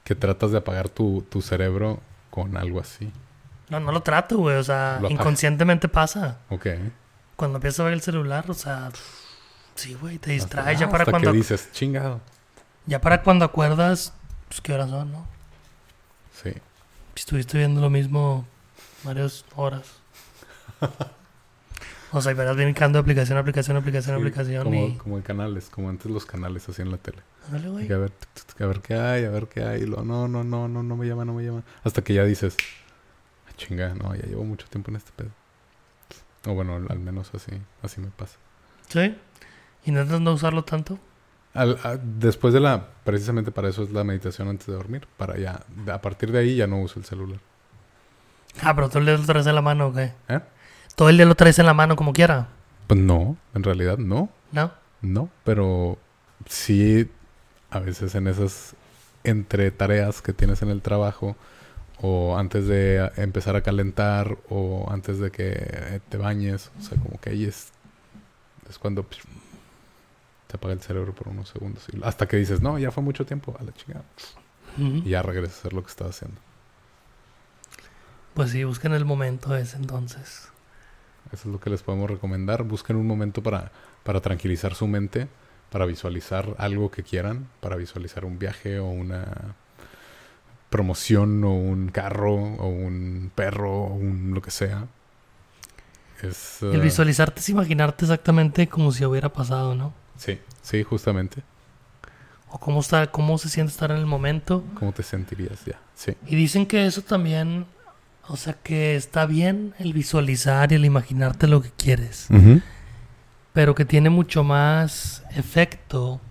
[0.03, 3.09] que tratas de apagar tu, tu, cerebro con algo así.
[3.69, 4.57] No, no lo trato, güey.
[4.57, 6.39] O sea, inconscientemente pasa.
[6.49, 6.67] Ok.
[7.37, 8.91] Cuando empiezas a ver el celular, o sea,
[9.75, 11.31] sí, güey, te distraes ya para hasta cuando.
[11.31, 12.19] Que dices, chingado.
[12.85, 14.11] Ya para cuando acuerdas,
[14.49, 15.25] pues qué horas son, ¿no?
[16.43, 16.51] Sí.
[17.15, 18.45] Estuviste viendo lo mismo
[19.05, 19.85] varias horas.
[22.11, 24.63] o sea, y verás brincando aplicación, aplicación, aplicación, aplicación.
[24.63, 24.95] Como, y...
[24.95, 27.19] como en canales, como antes los canales así en la tele.
[27.51, 27.91] Dale, güey.
[27.91, 28.11] a ver,
[28.59, 29.83] a ver qué hay, a ver qué hay.
[29.83, 31.63] Y lo, no, no, no, no, no me llama, no me llama.
[31.83, 32.57] Hasta que ya dices,
[33.47, 35.29] ah, chinga, no, ya llevo mucho tiempo en este pedo.
[36.45, 38.37] O bueno, al menos así, así me pasa.
[38.87, 39.15] ¿Sí?
[39.85, 40.99] ¿Intentas no usarlo tanto?
[42.19, 45.07] después de la, precisamente para eso es la meditación antes de dormir.
[45.17, 47.39] Para ya, a partir de ahí ya no uso el celular.
[48.61, 50.13] Ah, pero todo el día lo traes en la mano, ¿o qué?
[50.27, 50.39] ¿Eh?
[50.99, 52.49] Todo el día lo traes en la mano como quiera.
[52.87, 54.27] Pues no, en realidad no.
[54.51, 54.73] ¿No?
[55.01, 55.97] No, pero
[56.45, 57.09] sí,
[57.69, 58.75] a veces en esas
[59.23, 61.37] entre tareas que tienes en el trabajo,
[62.01, 67.17] o antes de empezar a calentar, o antes de que te bañes, o sea, como
[67.21, 67.71] que ahí es,
[68.69, 69.05] es cuando
[70.47, 71.87] te apaga el cerebro por unos segundos.
[72.03, 74.03] hasta que dices, no, ya fue mucho tiempo, a la chingada.
[74.77, 76.41] Y ya regresas a hacer lo que estaba haciendo.
[78.33, 80.49] Pues sí, busquen el momento ese entonces.
[81.31, 82.63] Eso es lo que les podemos recomendar.
[82.63, 83.71] Busquen un momento para,
[84.03, 85.27] para tranquilizar su mente,
[85.69, 89.55] para visualizar algo que quieran, para visualizar un viaje o una
[90.69, 94.87] promoción o un carro o un perro o un lo que sea.
[96.21, 99.93] Es, el eh, visualizarte es imaginarte exactamente como si hubiera pasado, ¿no?
[100.17, 101.43] Sí, sí, justamente.
[102.49, 104.63] O cómo, está, cómo se siente estar en el momento.
[104.73, 105.79] ¿Cómo te sentirías ya?
[105.95, 106.15] Sí.
[106.25, 107.65] Y dicen que eso también,
[108.27, 112.27] o sea, que está bien el visualizar y el imaginarte lo que quieres.
[113.53, 116.21] Pero que tiene mucho más efecto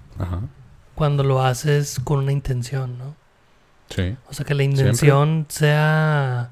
[0.94, 3.16] cuando lo haces con una intención, ¿no?
[3.90, 4.16] Sí.
[4.29, 6.51] O sea, que la intención sea...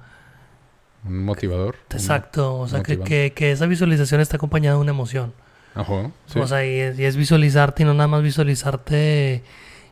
[1.04, 1.76] Un motivador.
[1.90, 2.58] Exacto.
[2.58, 5.32] O sea, que, que, que, esa visualización está acompañada de una emoción.
[5.76, 9.42] Ajá, O sea, y es, visualizarte y no nada más visualizarte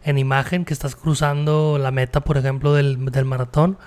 [0.04, 3.78] en imagen que estás cruzando la meta, por ejemplo, del, maratón.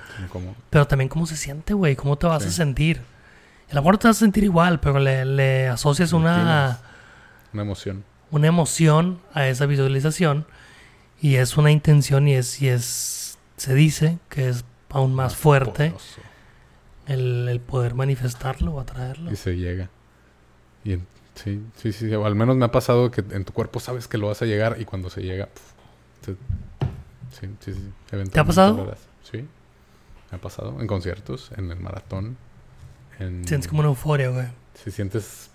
[0.70, 3.02] Pero también cómo se siente, güey, cómo te vas a sentir.
[3.70, 6.80] El amor te vas a sentir igual, pero le, asocias una...
[7.54, 8.04] Una emoción.
[8.32, 10.46] Una emoción a esa visualización
[11.22, 15.94] y es una intención y es, y es se dice que es aún más, fuerte
[17.08, 19.32] el, el, poder manifestarlo o atraerlo.
[19.32, 19.90] Y se llega.
[20.84, 21.00] Y
[21.44, 22.14] Sí, sí, sí.
[22.14, 24.46] O al menos me ha pasado que en tu cuerpo sabes que lo vas a
[24.46, 25.50] llegar y cuando se llega.
[26.26, 28.30] Sí, sí, sí.
[28.32, 28.96] ¿Te ha pasado?
[29.24, 29.48] Sí.
[30.32, 30.80] Me ha pasado.
[30.82, 32.38] En conciertos, en el maratón.
[33.18, 34.48] Sientes como una euforia, güey.
[34.76, 35.50] Sí, sientes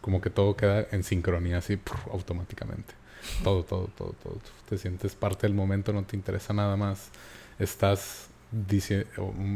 [0.00, 1.78] como que todo queda en sincronía así
[2.12, 2.94] automáticamente.
[3.42, 4.40] Todo, todo, todo, todo.
[4.68, 7.10] Te sientes parte del momento, no te interesa nada más.
[7.58, 9.06] Estás, dice,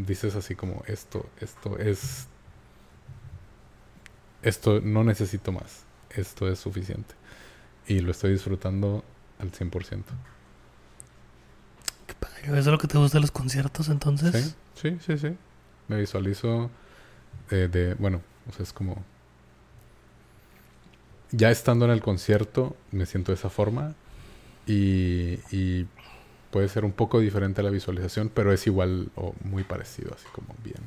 [0.04, 2.26] dices así como esto, esto es
[4.42, 7.14] esto no necesito más, esto es suficiente.
[7.86, 9.04] Y lo estoy disfrutando
[9.38, 10.02] al 100%.
[12.42, 14.54] ¿Eso es lo que te gusta de los conciertos entonces?
[14.74, 15.36] Sí, sí, sí, sí.
[15.88, 16.70] Me visualizo
[17.50, 19.04] de, bueno, o sea, es como...
[21.30, 23.94] Ya estando en el concierto, me siento de esa forma
[24.66, 25.86] y, y
[26.50, 30.26] puede ser un poco diferente a la visualización, pero es igual o muy parecido, así
[30.32, 30.82] como bien.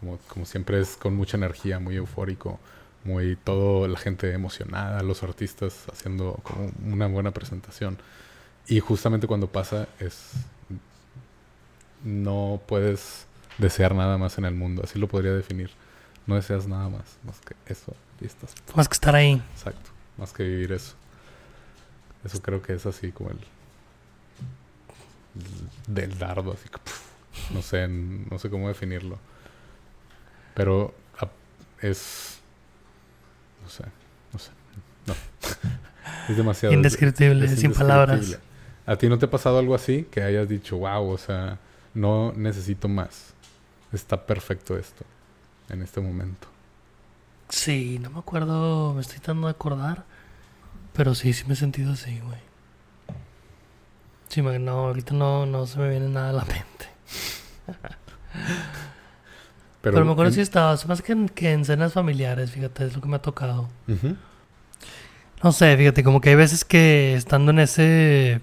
[0.00, 2.58] Como, como siempre es con mucha energía, muy eufórico,
[3.04, 7.98] muy todo la gente emocionada, los artistas haciendo como una buena presentación.
[8.66, 10.32] Y justamente cuando pasa es
[12.06, 13.26] no puedes
[13.58, 15.70] desear nada más en el mundo, así lo podría definir.
[16.26, 18.54] No deseas nada más, más que eso y estás.
[18.74, 19.42] Más que estar ahí.
[19.52, 20.94] Exacto, más que vivir eso.
[22.24, 23.38] Eso creo que es así como el,
[25.86, 26.78] del dardo, así que
[27.52, 29.18] no sé, no sé cómo definirlo.
[30.54, 30.94] Pero
[31.82, 32.38] es...
[33.62, 33.84] No sé,
[34.32, 34.50] no sé.
[35.06, 35.14] No.
[36.28, 36.74] es demasiado...
[36.74, 38.38] Indescriptible, sin palabras.
[38.86, 40.06] ¿A ti no te ha pasado algo así?
[40.10, 41.58] Que hayas dicho, wow, o sea,
[41.96, 43.34] no necesito más.
[43.92, 45.04] Está perfecto esto
[45.70, 46.46] en este momento.
[47.48, 50.04] Sí, no me acuerdo, me estoy tratando de acordar.
[50.92, 52.38] Pero sí, sí me he sentido así, güey.
[54.28, 56.88] Sí, no, ahorita no, no se me viene nada a la mente.
[59.82, 63.00] Pero, me acuerdo si estaba, más que en, que en cenas familiares, fíjate, es lo
[63.00, 63.68] que me ha tocado.
[65.42, 68.40] No sé, fíjate, como que hay veces que estando en ese.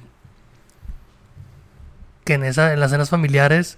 [2.23, 3.77] Que en esa, en las cenas familiares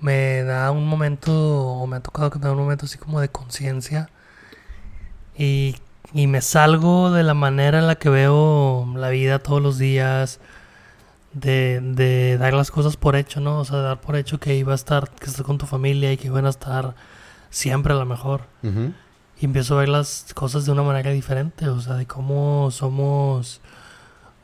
[0.00, 3.20] me da un momento, o me ha tocado que me da un momento así como
[3.20, 4.10] de conciencia.
[5.36, 5.76] Y,
[6.12, 10.40] y me salgo de la manera en la que veo la vida todos los días
[11.32, 13.60] de, de, dar las cosas por hecho, ¿no?
[13.60, 16.12] O sea, de dar por hecho que iba a estar, que estás con tu familia
[16.12, 16.94] y que iban a estar
[17.50, 18.42] siempre a lo mejor.
[19.40, 23.60] Y empiezo a ver las cosas de una manera diferente, o sea, de cómo somos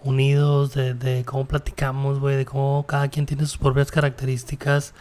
[0.07, 4.95] unidos, de, de cómo platicamos, güey, de cómo cada quien tiene sus propias características,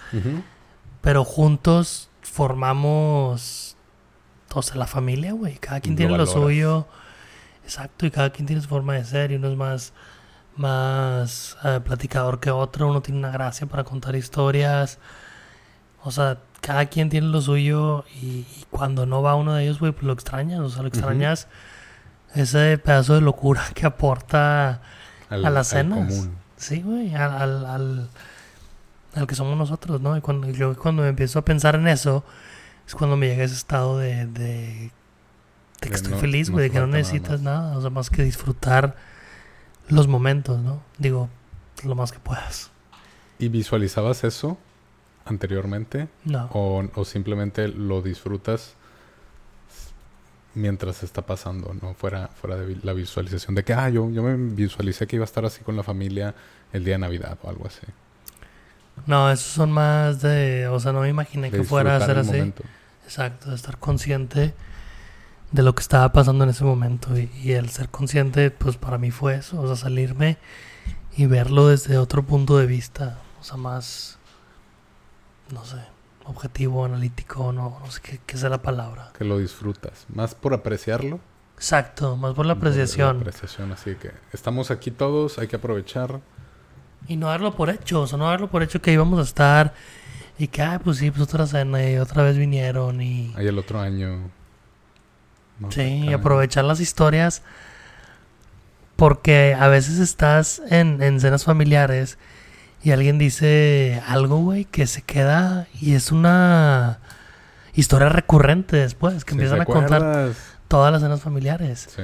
[1.01, 3.77] pero juntos formamos,
[4.53, 6.87] o sea, la familia, güey, cada quien tiene lo suyo,
[7.63, 9.93] exacto, y cada quien tiene su forma de ser, y uno es más
[10.55, 14.99] más eh, platicador que otro, uno tiene una gracia para contar historias.
[16.03, 19.91] O sea, cada quien tiene lo suyo y, cuando no va uno de ellos, güey,
[19.91, 20.59] pues lo extrañas.
[20.59, 21.47] O sea, lo extrañas.
[22.33, 24.81] Ese pedazo de locura que aporta
[25.29, 26.29] a las cenas.
[26.57, 28.09] Sí, güey, al, al,
[29.13, 30.15] al, que somos nosotros, ¿no?
[30.17, 32.23] Y cuando yo cuando me empiezo a pensar en eso,
[32.87, 34.91] es cuando me llega ese estado de, de,
[35.81, 38.95] que estoy feliz, güey, de que no necesitas nada, o sea, más que disfrutar
[39.89, 40.81] los momentos, ¿no?
[40.97, 41.29] Digo,
[41.83, 42.71] lo más que puedas.
[43.37, 44.57] ¿Y visualizabas eso
[45.25, 46.07] anteriormente?
[46.23, 46.49] No.
[46.53, 48.75] ¿O, simplemente lo disfrutas
[50.55, 51.93] mientras está pasando, ¿no?
[51.93, 55.25] Fuera, fuera de la visualización de que, ah, yo, yo me visualicé que iba a
[55.25, 56.33] estar así con la familia
[56.73, 57.85] el día de Navidad o algo así.
[59.05, 62.53] No, esos son más de, o sea, no me imaginé que fuera a ser así.
[63.03, 64.53] Exacto, de estar consciente
[65.51, 69.11] de lo que estaba pasando en ese momento y, el ser consciente pues para mí
[69.11, 70.37] fue eso, o sea, salirme
[71.15, 74.17] y verlo desde otro punto de vista, o sea, más,
[75.53, 75.77] no sé,
[76.25, 79.11] objetivo, analítico, no, no sé qué, qué sea la palabra.
[79.17, 81.19] Que lo disfrutas, más por apreciarlo.
[81.55, 83.17] Exacto, más por la apreciación.
[83.17, 86.19] Por la apreciación, así que estamos aquí todos, hay que aprovechar.
[87.07, 89.73] Y no darlo por hecho, o sea, no darlo por hecho que íbamos a estar
[90.37, 93.33] y que, ay, pues sí, pues otra cena y otra vez vinieron y...
[93.37, 94.31] Ahí el otro año
[95.69, 97.41] sí, aprovechar las historias.
[98.95, 102.17] Porque a veces estás en, en cenas familiares
[102.85, 106.99] y alguien dice algo, güey, que se queda y es una
[107.73, 110.33] historia recurrente después, que empiezan a contar
[110.67, 111.89] todas las cenas familiares.
[111.95, 112.03] Sí.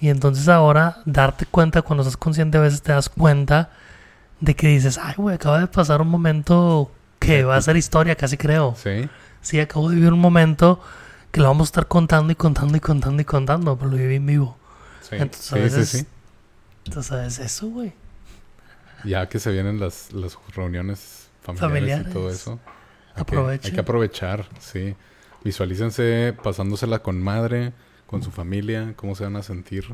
[0.00, 3.70] Y entonces ahora darte cuenta, cuando estás consciente, a veces te das cuenta
[4.38, 8.14] de que dices, ay, güey, acaba de pasar un momento que va a ser historia,
[8.14, 8.76] casi creo.
[8.80, 9.08] Sí.
[9.42, 10.80] Sí, acabo de vivir un momento
[11.32, 14.14] que lo vamos a estar contando y contando y contando y contando, pero lo viví
[14.14, 14.56] en vivo.
[15.00, 16.06] Sí, entonces, sí, sí,
[16.84, 18.03] Entonces, eso, güey.
[19.04, 22.58] Ya que se vienen las, las reuniones familiares, y todo eso.
[23.14, 23.70] Aprovechen.
[23.70, 24.94] hay que aprovechar, sí.
[25.44, 27.72] Visualícense pasándosela con madre,
[28.06, 29.86] con su familia, cómo se van a sentir.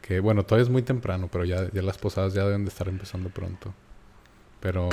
[0.00, 2.88] Que bueno, todavía es muy temprano, pero ya, ya las posadas ya deben de estar
[2.88, 3.74] empezando pronto.
[4.60, 4.88] Pero...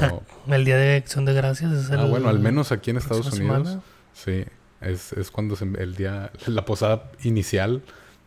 [0.47, 1.99] El Día de Acción de Gracias es el...
[1.99, 3.77] Ah, bueno, al menos aquí en Estados Unidos.
[4.13, 4.45] Sí,
[4.81, 7.81] es, es cuando se, el día, la posada inicial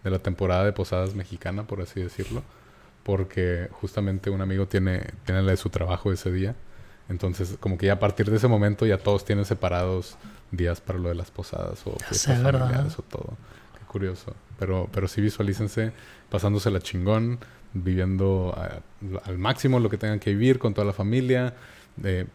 [0.05, 2.43] de la temporada de posadas mexicana, por así decirlo.
[3.09, 6.55] Porque justamente un amigo tiene, tiene la de su trabajo ese día.
[7.09, 10.19] Entonces, como que ya a partir de ese momento ya todos tienen separados
[10.51, 13.39] días para lo de las posadas o fiestas familiares o todo.
[13.79, 14.35] Qué curioso.
[14.59, 15.93] Pero, pero sí visualícense
[16.29, 17.39] pasándose la chingón,
[17.73, 18.55] viviendo
[19.25, 21.55] al máximo lo que tengan que vivir con toda la familia.
[22.05, 22.27] Eh,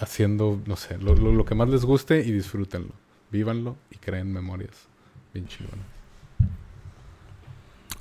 [0.00, 2.94] haciendo, no sé, lo, lo, que más les guste y disfrútenlo.
[3.30, 4.88] Vívanlo y creen memorias
[5.34, 5.93] bien chingonas.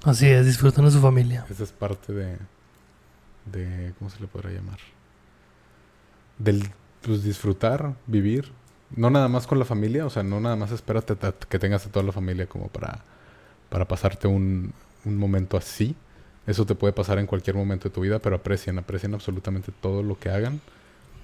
[0.03, 1.45] Así es, disfruten de su familia.
[1.49, 2.37] Esa es parte de,
[3.45, 4.79] de ¿cómo se le podrá llamar?
[6.37, 6.69] Del
[7.01, 8.51] pues, disfrutar, vivir.
[8.95, 11.15] No nada más con la familia, o sea, no nada más espérate
[11.49, 12.99] que tengas a toda la familia como para,
[13.69, 14.73] para pasarte un,
[15.05, 15.95] un momento así.
[16.45, 20.03] Eso te puede pasar en cualquier momento de tu vida, pero aprecien, aprecien absolutamente todo
[20.03, 20.61] lo que hagan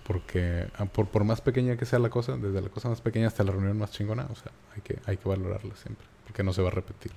[0.09, 3.27] porque ah, por, por más pequeña que sea la cosa, desde la cosa más pequeña
[3.27, 6.51] hasta la reunión más chingona, o sea, hay que, hay que valorarla siempre, porque no
[6.51, 7.11] se va a repetir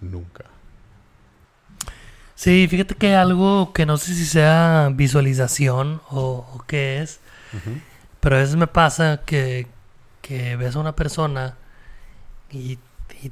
[0.00, 0.44] nunca.
[2.36, 7.18] Sí, fíjate que algo que no sé si sea visualización o, qué es,
[8.20, 9.66] pero a veces me pasa que,
[10.20, 11.56] que ves a una persona
[12.50, 12.78] y,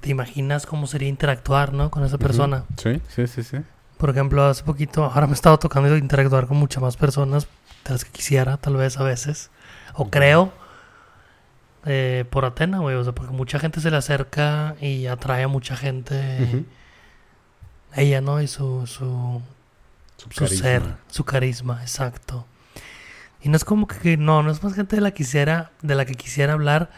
[0.01, 1.91] te imaginas cómo sería interactuar, ¿no?
[1.91, 2.65] Con esa persona.
[2.79, 3.59] Sí, sí, sí, sí.
[3.99, 7.47] Por ejemplo, hace poquito, ahora me he estado tocando interactuar con muchas más personas
[7.85, 9.51] de las que quisiera, tal vez a veces.
[9.95, 10.53] O creo,
[11.85, 12.97] eh, por Atena, güey.
[12.97, 16.65] O sea, porque mucha gente se le acerca y atrae a mucha gente.
[17.97, 18.41] Ella, ¿no?
[18.43, 19.41] Y su, su,
[20.31, 22.47] su, ser, su carisma, exacto.
[23.43, 26.07] Y no es como que, no, no es más gente de la quisiera, de la
[26.07, 26.91] que quisiera hablar,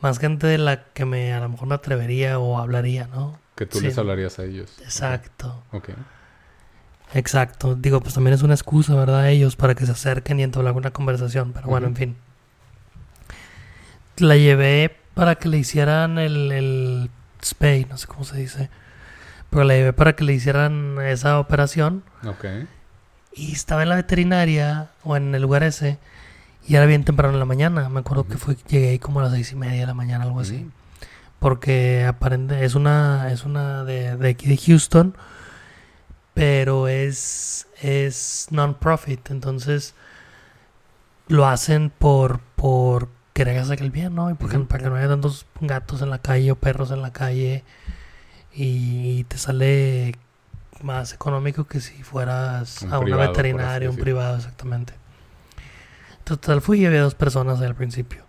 [0.00, 3.38] más gente de la que me, a lo mejor me atrevería o hablaría, ¿no?
[3.54, 4.78] Que tú les hablarías a ellos.
[4.80, 5.62] Exacto.
[5.72, 5.90] Ok.
[7.14, 7.74] Exacto.
[7.74, 9.28] Digo, pues también es una excusa, ¿verdad?
[9.28, 11.52] Ellos para que se acerquen y entablar una conversación.
[11.52, 12.16] Pero bueno, en fin.
[14.16, 17.10] La llevé para que le hicieran el, el
[17.44, 18.70] spay, no sé cómo se dice.
[19.50, 22.04] Pero la llevé para que le hicieran esa operación.
[22.24, 22.44] Ok.
[23.34, 25.98] Y estaba en la veterinaria o en el lugar ese.
[26.66, 27.88] Y era bien temprano en la mañana.
[27.88, 30.24] Me acuerdo que fue, llegué ahí como a las seis y media de la mañana,
[30.24, 30.68] algo así.
[31.40, 35.16] Porque aparente, es una, es una de, de aquí de Houston.
[36.34, 39.30] Pero es, es non-profit.
[39.30, 39.94] Entonces
[41.26, 44.30] lo hacen por, por querer hacer el bien, ¿no?
[44.30, 47.12] Y porque, para que no haya tantos gatos en la calle o perros en la
[47.12, 47.64] calle.
[48.52, 50.16] Y te sale
[50.82, 54.94] más económico que si fueras a una veterinaria, un privado, exactamente.
[56.24, 58.24] Total, fui y había dos personas al principio.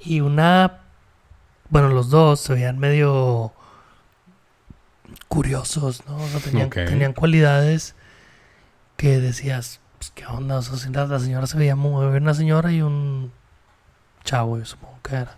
[0.00, 0.80] Y una,
[1.70, 3.52] bueno, los dos se veían medio
[5.28, 6.16] curiosos, ¿no?
[6.16, 7.94] O sea, tenían, tenían cualidades
[8.96, 10.58] que decías, pues, ¿qué onda?
[10.58, 13.32] O sea, la, señora se veía muy, una señora y un
[14.24, 15.36] chavo, yo supongo que era.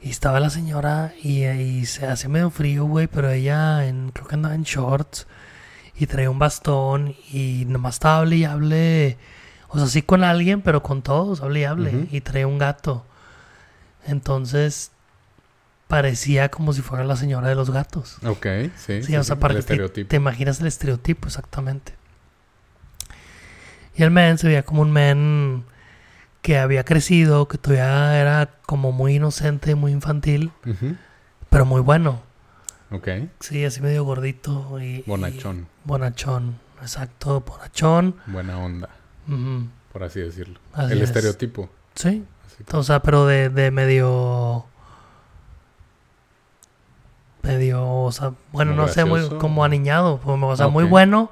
[0.00, 4.36] Y estaba la señora y, se hace medio frío, güey, pero ella en, creo que
[4.36, 5.26] andaba en shorts
[5.96, 9.18] y traía un bastón y nomás estaba hable y hable,
[9.68, 13.04] o sea, sí con alguien, pero con todos, hable y hable, y traía un gato.
[14.06, 14.92] Entonces
[15.88, 18.18] parecía como si fuera la señora de los gatos.
[18.24, 18.46] Ok,
[18.76, 19.02] sí.
[19.02, 21.94] Sí, o sea, para te, te, imaginas el estereotipo, exactamente.
[23.96, 25.64] Y el men se veía como un men
[26.42, 30.52] que había crecido, que todavía era como muy inocente, muy infantil,
[31.50, 32.22] pero muy bueno.
[32.90, 33.08] Ok.
[33.40, 35.02] Sí, así medio gordito y...
[35.06, 35.68] Bonachón.
[35.84, 38.16] bonachón, exacto, bonachón.
[38.26, 38.88] Buena onda,
[39.92, 40.58] por así decirlo.
[40.76, 41.68] El estereotipo.
[41.94, 42.24] Sí.
[42.72, 44.66] O sea, pero de, de medio...
[47.42, 51.30] Medio, o sea, bueno, no sé, muy como aniñado, o sea, muy bueno,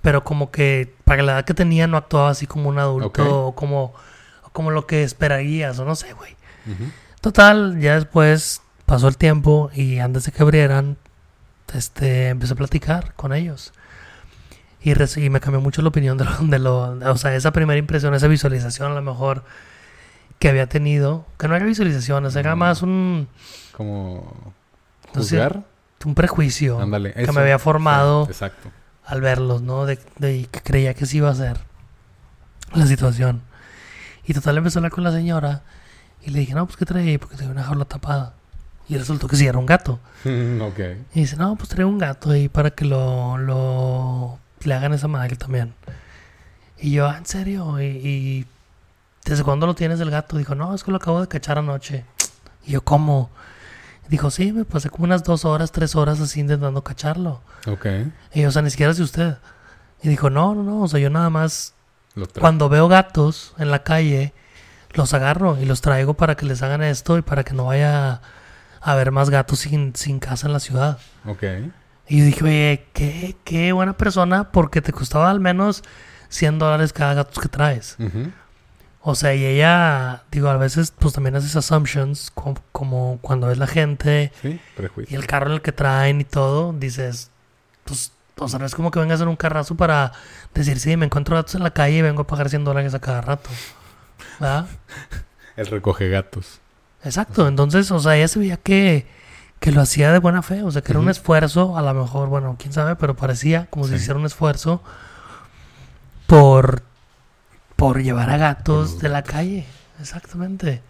[0.00, 3.54] pero como que para la edad que tenía no actuaba así como un adulto, o
[3.54, 3.94] como
[4.54, 6.36] como lo que esperarías, o no sé, güey.
[7.20, 10.96] Total, ya después pasó el tiempo y antes de que abrieran,
[11.74, 13.72] este, empecé a platicar con ellos.
[14.80, 17.78] Y, y me cambió mucho la opinión de lo, de lo, o sea, esa primera
[17.78, 19.42] impresión, esa visualización a lo mejor
[20.38, 22.58] que había tenido, que no era visualización, era mm.
[22.58, 23.26] más un...
[23.72, 24.54] Como...
[25.12, 25.64] Juzgar.
[26.04, 28.70] un prejuicio que me había formado exacto.
[29.04, 29.84] al verlos, ¿no?
[29.84, 31.58] De, de, que creía que sí iba a ser
[32.72, 33.42] la situación.
[34.26, 35.62] Y total empezó a hablar con la señora
[36.22, 37.18] y le dije, no, pues ¿qué trae?
[37.18, 38.34] Porque tenía una jaula tapada.
[38.88, 39.98] Y resultó que sí era un gato.
[41.14, 45.08] Y dice, no, pues trae un gato ahí para que lo, lo le hagan esa
[45.08, 45.74] madre también.
[46.78, 47.80] Y yo, ah, ¿en serio?
[47.80, 48.46] Y,
[49.24, 50.36] ¿desde cuándo lo tienes el gato?
[50.36, 52.04] Dijo, no, es que lo acabo de cachar anoche.
[52.66, 53.30] Y yo, ¿cómo?
[54.08, 57.40] Dijo, sí, me pasé como unas dos horas, tres horas así intentando cacharlo.
[57.66, 57.86] Ok.
[58.34, 59.38] Y yo, o sea, ni siquiera de usted.
[60.02, 61.74] Y dijo, no, no, no, o sea, yo nada más
[62.38, 64.32] cuando veo gatos en la calle,
[64.92, 68.12] los agarro y los traigo para que les hagan esto y para que no vaya
[68.12, 68.20] a
[68.80, 70.98] haber más gatos sin, sin casa en la ciudad.
[71.26, 71.42] Ok.
[72.06, 75.82] Y yo dije, oye, qué, qué buena persona porque te costaba al menos
[76.28, 77.96] 100 dólares cada gato que traes.
[79.00, 82.32] O sea, y ella, digo, a veces pues también haces assumptions
[82.72, 84.58] como, cuando ves la gente sí,
[85.08, 87.30] y el carro en el que traen y todo, dices,
[87.84, 90.12] pues o sea, no es como que vengas en un carrazo para
[90.54, 93.00] decir, sí, me encuentro gatos en la calle y vengo a pagar 100 dólares a
[93.00, 93.48] cada rato.
[94.40, 94.66] ¿Verdad?
[95.56, 96.60] El recoge gatos.
[97.04, 97.46] Exacto.
[97.46, 99.06] Entonces, o sea, ella se veía que,
[99.60, 100.62] que lo hacía de buena fe.
[100.64, 103.86] O sea, que era un esfuerzo, a lo mejor, bueno, quién sabe, pero parecía como
[103.86, 104.82] si hiciera un esfuerzo
[106.26, 106.82] por,
[107.76, 109.66] por llevar a gatos de la calle.
[110.00, 110.82] Exactamente.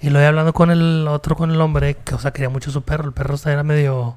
[0.00, 2.70] Y lo he hablando con el otro, con el hombre, que, o sea, quería mucho
[2.70, 3.06] su perro.
[3.06, 4.16] El perro era medio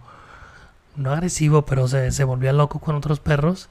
[0.95, 3.69] no agresivo, pero se, se volvía loco con otros perros.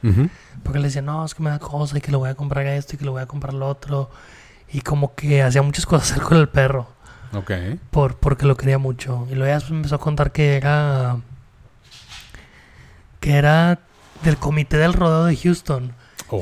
[0.62, 2.66] Porque le decía, no, es que me da cosa y que le voy a comprar
[2.66, 4.10] esto y que le voy a comprar lo otro.
[4.72, 6.88] Y como que hacía muchas cosas con el perro.
[7.32, 7.50] Ok.
[7.90, 9.26] Por, porque lo quería mucho.
[9.30, 11.18] Y luego ya empezó a contar que era.
[13.20, 13.80] que era
[14.22, 15.92] del comité del rodeo de Houston.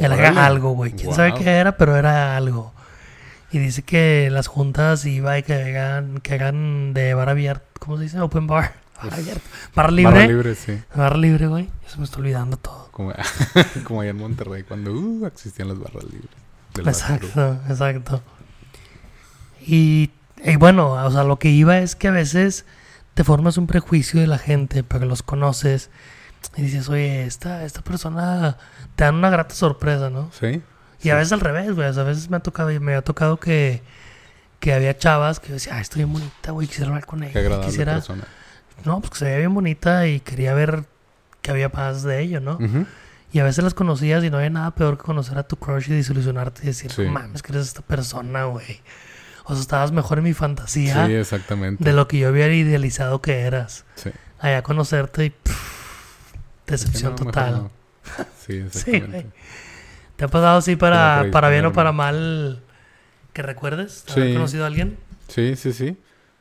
[0.01, 0.93] Era algo, güey.
[0.93, 2.73] Quién sabe qué era, pero era algo.
[3.51, 8.03] Y dice que las juntas iba y que hagan, que de bar abierto, ¿cómo se
[8.03, 8.21] dice?
[8.21, 8.75] Open bar.
[9.03, 9.49] Bar abierto.
[9.75, 10.13] Bar libre.
[10.13, 10.79] Barra libre, sí.
[10.95, 11.69] Bar libre, güey.
[11.87, 12.89] Eso me está olvidando todo.
[12.91, 13.13] Como,
[13.85, 16.31] como allá en Monterrey, cuando uh, existían las barras libres.
[16.77, 18.23] Exacto, exacto.
[19.61, 20.11] Y,
[20.45, 22.65] y bueno, o sea, lo que iba es que a veces
[23.15, 25.91] te formas un prejuicio de la gente, pero los conoces
[26.57, 28.57] y dices, oye, esta, esta persona
[28.97, 30.31] te dan una grata sorpresa, ¿no?
[30.33, 30.63] Sí.
[31.03, 31.89] Y a veces al revés, güey.
[31.89, 33.83] o sea, a veces me ha tocado, me ha tocado que,
[34.61, 37.33] que había chavas que yo decía, ah, estoy bien bonita, güey, quisiera hablar con ella.
[37.33, 37.95] Qué agradable quisiera...
[37.95, 38.25] persona.
[38.85, 40.85] No, pues que se veía bien bonita y quería ver
[41.43, 42.59] que había más de ello, ¿no?
[43.33, 45.91] Y a veces las conocías y no había nada peor que conocer a tu crush
[45.91, 47.03] y desilusionarte y decir, Sí.
[47.03, 48.81] no mames, que eres esta persona, güey.
[49.45, 51.83] O sea, estabas mejor en mi fantasía Sí, exactamente.
[51.85, 53.85] de lo que yo había idealizado que eras.
[53.97, 54.11] Sí.
[54.41, 56.33] Allá conocerte y pff,
[56.67, 57.53] decepción no, total.
[57.55, 57.71] no.
[58.47, 59.27] Sí, exactamente.
[60.17, 62.63] ¿Te ha pasado así para, para para bien o para mal
[63.33, 64.05] que recuerdes?
[64.11, 64.35] ¿Haber Sí.
[64.35, 64.99] conocido a alguien?
[65.29, 65.97] Sí, sí, sí.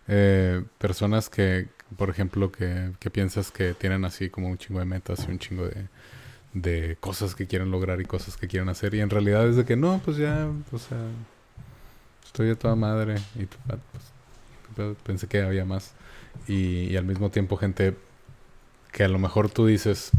[0.07, 4.85] Eh, personas que, por ejemplo, que, que piensas que tienen así como un chingo de
[4.85, 5.87] metas y un chingo de,
[6.53, 8.93] de cosas que quieren lograr y cosas que quieren hacer.
[8.93, 10.97] Y en realidad es de que no, pues ya, o sea,
[12.25, 13.15] estoy a toda madre.
[13.35, 14.03] Y tú, ah, pues,
[14.75, 15.93] pues, pensé que había más.
[16.47, 17.95] Y, y al mismo tiempo gente
[18.91, 20.11] que a lo mejor tú dices,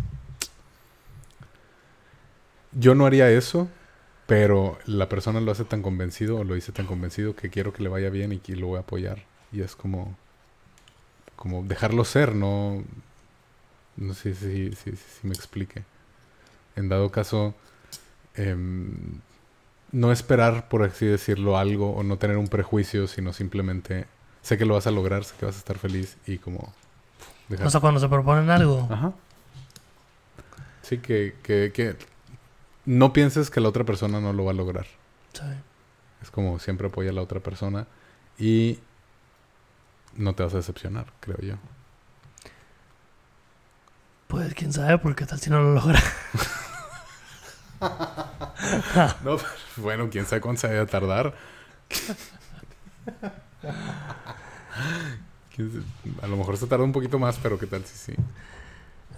[2.72, 3.68] yo no haría eso,
[4.26, 7.82] pero la persona lo hace tan convencido o lo dice tan convencido que quiero que
[7.82, 9.24] le vaya bien y que lo voy a apoyar.
[9.52, 10.16] Y es como,
[11.38, 12.82] como dejarlo ser, no,
[13.96, 15.84] no sé si, si, si- si me explique.
[16.76, 17.54] En dado caso,
[18.34, 18.90] em,
[19.92, 24.06] no esperar, por así decirlo, algo o no tener un prejuicio, sino simplemente
[24.42, 26.72] sé que lo vas a lograr, sé que vas a estar feliz y como
[27.48, 28.86] dejar- O sea, cuando se proponen algo.
[28.90, 29.12] Ajá.
[30.82, 31.96] Sí, que, que, que
[32.86, 34.86] no pienses que la otra persona no lo va a lograr.
[35.32, 35.42] Sí.
[36.22, 37.86] Es como siempre apoya a la otra persona
[38.38, 38.78] y
[40.18, 41.54] no te vas a decepcionar, creo yo.
[44.26, 46.02] Pues quién sabe, porque tal si no lo logra.
[49.24, 49.36] No,
[49.76, 51.34] bueno, quién sabe cuánto se vaya a tardar.
[56.22, 58.14] A lo mejor se tarda un poquito más, pero qué tal si sí.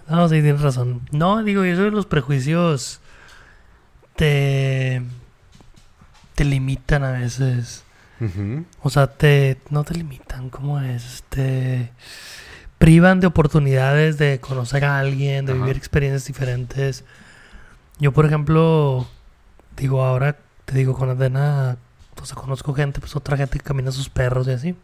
[0.07, 1.07] No, sí, tienes razón.
[1.11, 2.99] No, digo, eso de los prejuicios
[4.15, 5.03] te,
[6.33, 7.83] te limitan a veces.
[8.81, 11.23] O sea, te no te limitan, ¿cómo es?
[11.29, 11.91] Te
[12.77, 15.61] privan de oportunidades de conocer a alguien, de Ajá.
[15.61, 17.03] vivir experiencias diferentes.
[17.99, 19.07] Yo, por ejemplo,
[19.75, 21.77] digo, ahora te digo, con Adena,
[22.21, 24.75] o sea, conozco gente, pues otra gente que camina a sus perros y así.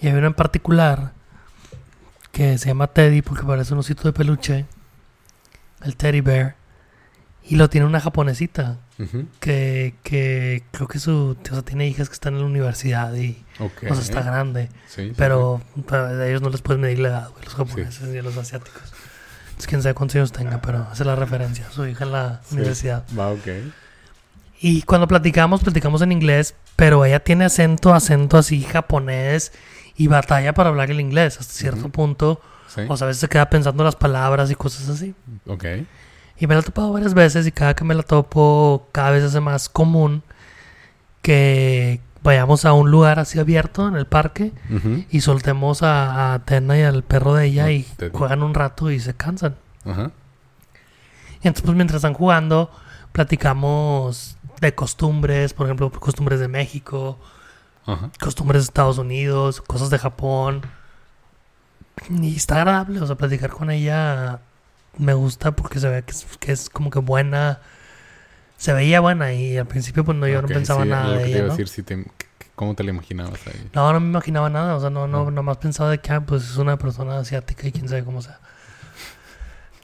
[0.00, 1.12] Y hay uno en particular
[2.30, 4.66] que se llama Teddy porque parece un osito de peluche,
[5.82, 6.56] el Teddy Bear,
[7.44, 9.26] y lo tiene una japonesita Ujú.
[9.40, 13.42] que, que creo que su, o sea, tiene hijas que están en la universidad y,
[13.58, 13.84] Ok.
[13.90, 17.08] o sea, está grande, Sí, sí, pero pero a ellos no les puedes medir la
[17.08, 18.92] edad, güey, los japoneses y a los asiáticos.
[19.58, 22.40] Es quién sabe cuántos años tenga, pero esa es la referencia, su hija en la
[22.44, 22.54] Sí.
[22.56, 23.04] universidad.
[23.08, 23.16] sí.
[23.16, 23.46] Va, ok.
[24.60, 29.52] Y cuando platicamos, platicamos en inglés, pero ella tiene acento, acento así japonés
[29.96, 31.90] y batalla para hablar el inglés hasta cierto Ujú.
[31.90, 32.40] punto.
[32.68, 32.82] Sí.
[32.88, 35.14] O sea, a veces se queda pensando las palabras y cosas así.
[35.46, 35.64] ok.
[36.40, 39.24] Y me la he topado varias veces y cada que me la topo, cada vez
[39.24, 40.22] hace más común
[41.22, 44.52] que vayamos a un lugar así abierto en el parque
[45.10, 48.90] y soltemos a, a Atena y al perro de ella y te- juegan un rato
[48.90, 49.56] y se cansan.
[49.84, 50.10] Ajá.
[51.42, 52.70] Y entonces, pues mientras están jugando,
[53.12, 57.18] platicamos de costumbres, por ejemplo, costumbres de México,
[57.86, 58.10] Ajá.
[58.20, 60.62] costumbres de Estados Unidos, cosas de Japón.
[62.10, 64.40] Y está agradable, o sea, platicar con ella
[64.98, 67.60] me gusta porque se ve que es, que es como que buena.
[68.56, 71.42] Se veía buena y al principio pues no, yo Ok, no pensaba sí, nada de
[71.42, 72.04] decir, si te-
[72.56, 73.70] ¿Cómo te la imaginabas ahí?
[73.72, 75.30] No, no me imaginaba nada, o sea, no, no, No.
[75.30, 78.40] nomás pensaba de que ah, pues es una persona asiática y quién sabe cómo sea.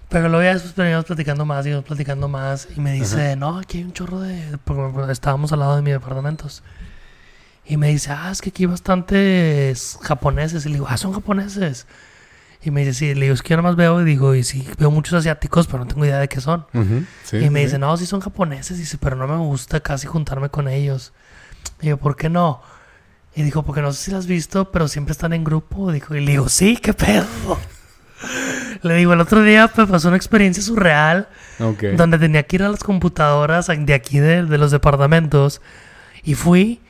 [0.09, 3.59] Pero luego ya después veníamos platicando más y íbamos platicando más y me dice, no,
[3.59, 4.59] aquí hay un chorro de...
[4.65, 6.62] porque estábamos al lado de mis departamentos.
[7.65, 10.67] Y me dice, ah, es que aquí hay bastantes japoneses.
[10.67, 11.87] Y le digo, ah, son japoneses.
[12.65, 14.67] Y me dice, sí, le digo, es que yo nomás veo y digo, y sí,
[14.79, 16.65] veo muchos asiáticos, pero no tengo idea de qué son.
[17.25, 17.65] Sí, y me sí.
[17.67, 18.79] dice, no, sí son japoneses.
[18.79, 21.12] Dice, pero no me gusta casi juntarme con ellos.
[21.83, 22.62] Y yo, ¿por qué no?
[23.37, 25.93] Y dijo, porque no sé si las has visto, pero siempre están en grupo.
[25.93, 27.27] Dijo, y le digo, sí, qué pedo.
[28.83, 31.29] le digo, el otro día me pasó una experiencia surreal
[31.61, 31.83] Ok.
[31.97, 35.61] donde tenía que ir a las computadoras de aquí de, de los departamentos.
[36.23, 36.81] Y fui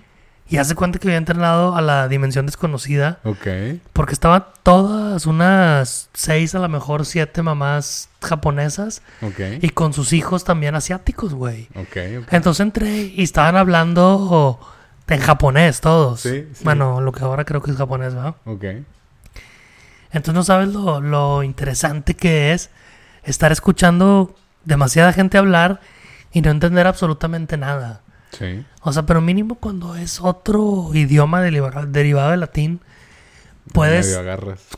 [0.48, 3.18] Y hace cuenta que había entrenado a la dimensión desconocida.
[3.24, 3.46] Ok.
[3.94, 9.00] Porque estaban todas unas seis, a lo mejor siete mamás japonesas.
[9.22, 9.40] Ok.
[9.62, 11.68] Y con sus hijos también asiáticos, güey.
[11.74, 12.32] Ok, ok.
[12.32, 14.60] Entonces entré y estaban hablando
[15.08, 16.20] en japonés todos.
[16.20, 16.64] Sí, sí.
[16.64, 18.34] Bueno, lo que ahora creo que es japonés, ¿verdad?
[18.44, 18.64] Ok.
[20.12, 22.70] Entonces no sabes lo, lo interesante que es
[23.24, 24.34] estar escuchando
[24.64, 25.80] demasiada gente hablar
[26.32, 28.02] y no entender absolutamente nada.
[28.38, 28.64] Sí.
[28.82, 32.80] O sea, pero mínimo cuando es otro idioma deriva- derivado del latín,
[33.72, 34.16] puedes,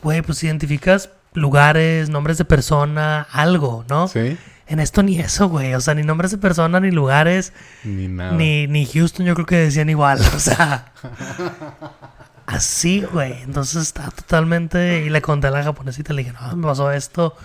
[0.01, 4.07] güey, pues identificas lugares, nombres de persona, algo, ¿no?
[4.07, 4.37] Sí.
[4.67, 5.73] En esto ni eso, güey.
[5.75, 7.53] O sea, ni nombres de persona, ni lugares,
[7.83, 8.31] Ni nada.
[8.33, 10.19] ni, ni Houston yo creo que decían igual.
[10.35, 10.91] O sea,
[12.45, 13.41] así, güey.
[13.43, 15.03] Entonces está totalmente...
[15.05, 17.35] Y le conté a la japonesita, le dije, no, me pasó esto.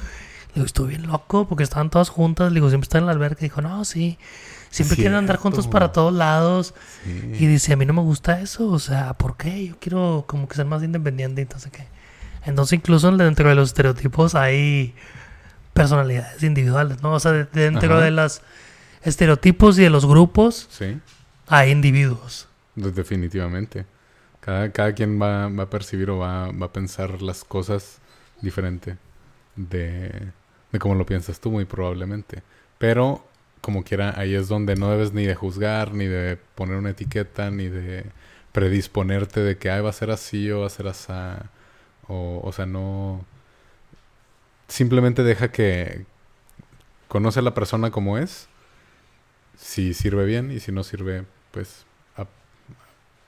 [0.49, 2.51] Le digo, estuve bien loco porque estaban todas juntas.
[2.51, 3.39] Le digo, siempre están en la alberca.
[3.41, 4.19] Y dijo, no, sí.
[4.73, 6.75] Siempre quieren andar juntos para todos lados.
[7.05, 7.33] Sí.
[7.41, 8.69] Y dice, a mí no me gusta eso.
[8.71, 9.67] O sea, ¿por qué?
[9.69, 11.87] Yo quiero como que ser más independiente sé qué.
[12.45, 14.95] Entonces, incluso dentro de los estereotipos hay
[15.75, 17.13] personalidades individuales, ¿no?
[17.13, 18.05] O sea, de- dentro Ajá.
[18.05, 18.41] de los
[19.03, 20.99] estereotipos y de los grupos Sí.
[21.49, 22.49] hay individuos.
[22.75, 23.87] De- Definitivamente.
[24.41, 27.99] Cada, cada quien va, va a percibir o va, va a pensar las cosas
[28.41, 28.97] diferente
[29.55, 30.33] de,
[30.73, 32.43] de cómo lo piensas tú, muy probablemente.
[32.79, 33.25] Pero,
[33.63, 37.51] como quiera, ahí es donde no debes ni de juzgar, ni de poner una etiqueta,
[37.53, 38.07] ni de
[38.53, 41.13] predisponerte de que Ay, va a ser así o va a ser así.
[42.09, 43.25] O, o sea, no.
[44.69, 46.07] Simplemente deja que.
[47.09, 48.49] Conoce a la persona como es.
[49.57, 51.85] Si sirve bien y si no sirve, pues
[52.17, 52.27] a-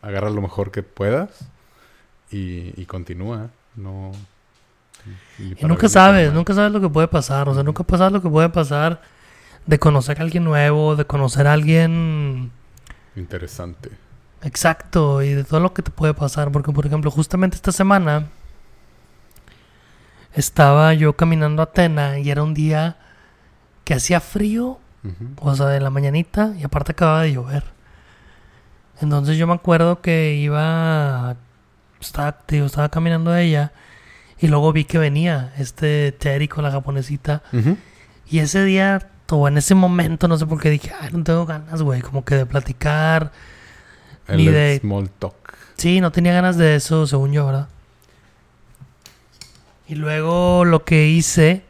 [0.07, 1.47] agarra lo mejor que puedas
[2.30, 3.51] y, y continúa.
[3.76, 4.12] No.
[5.39, 7.49] Y nunca sabes, nunca sabes lo que puede pasar.
[7.49, 9.03] O sea, nunca sabes lo que puede pasar
[9.67, 12.51] de conocer a alguien nuevo, de conocer a alguien
[13.17, 13.91] Interesante.
[14.43, 16.51] exacto y de todo lo que te puede pasar.
[16.53, 18.27] Porque, por ejemplo, justamente esta semana
[20.35, 22.97] estaba yo caminando a Atena y era un día
[23.85, 25.49] que hacía frío, Ujú.
[25.51, 27.65] o sea, de la mañanita y aparte acababa de llover.
[29.01, 31.37] Entonces yo me acuerdo que iba,
[32.01, 33.73] estaba, digo, estaba caminando a ella
[34.39, 37.43] y luego vi que venía este Terry con la japonesita.
[38.27, 41.47] Y ese día, o en ese momento, no sé por qué dije, ay, no tengo
[41.47, 43.33] ganas, güey, como que de platicar.
[44.29, 45.35] El Ni de- small talk.
[45.77, 47.68] Sí, no tenía ganas de eso, según yo, ¿verdad?
[49.87, 51.62] Y luego lo que hice,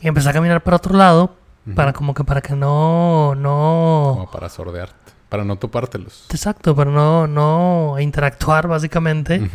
[0.00, 1.36] empecé a caminar para otro lado,
[1.74, 4.12] para como que para que no, no...
[4.14, 4.94] Como para sordearte.
[5.28, 6.26] Para no topártelos.
[6.30, 9.48] Exacto, para no, no interactuar básicamente.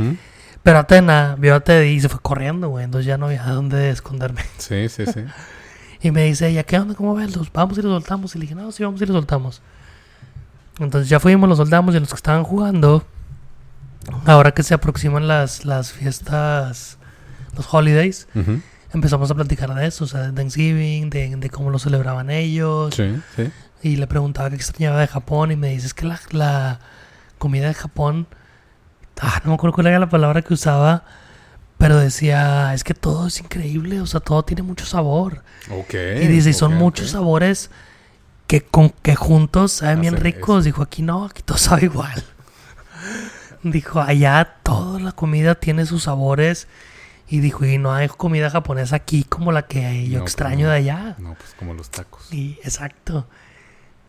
[0.63, 3.89] Pero Atena vio a Teddy y se fue corriendo, güey, entonces ya no había dónde
[3.89, 4.41] esconderme.
[4.57, 5.23] Sí, sí, sí.
[6.01, 6.93] Y me dice ella, ¿qué onda?
[6.95, 7.35] ¿Cómo ves?
[7.35, 8.35] ¿Los vamos y los soltamos?
[8.35, 9.61] Y le dije, no, sí, vamos y los soltamos.
[10.79, 13.05] Entonces ya fuimos, los soltamos y los que estaban jugando,
[14.25, 16.97] ahora que se aproximan las, las fiestas,
[17.55, 18.61] los holidays, Ujú.
[18.93, 22.93] empezamos a platicar de eso, o sea, de Thanksgiving, de, de cómo lo celebraban ellos.
[22.95, 23.49] Sí, sí.
[23.83, 26.79] Y le preguntaba qué extrañaba de Japón y me dice, es que la, la
[27.37, 28.27] comida de Japón,
[29.21, 31.03] ah, no me acuerdo cuál era la palabra que usaba,
[31.77, 35.43] pero decía, es que todo es increíble, o sea, todo tiene mucho sabor.
[35.71, 35.93] Ok.
[35.93, 37.69] Y dice, y son muchos sabores
[38.47, 40.59] que, con, que juntos saben bien ricos.
[40.59, 40.65] eso.
[40.65, 42.23] Dijo, aquí no, aquí todo sabe igual.
[43.63, 46.67] dijo, allá toda la comida tiene sus sabores.
[47.27, 50.69] Y dijo, y no hay comida japonesa aquí como la que yo No, extraño como-
[50.69, 51.15] de allá.
[51.17, 52.31] No, pues como los tacos.
[52.31, 53.27] Y exacto.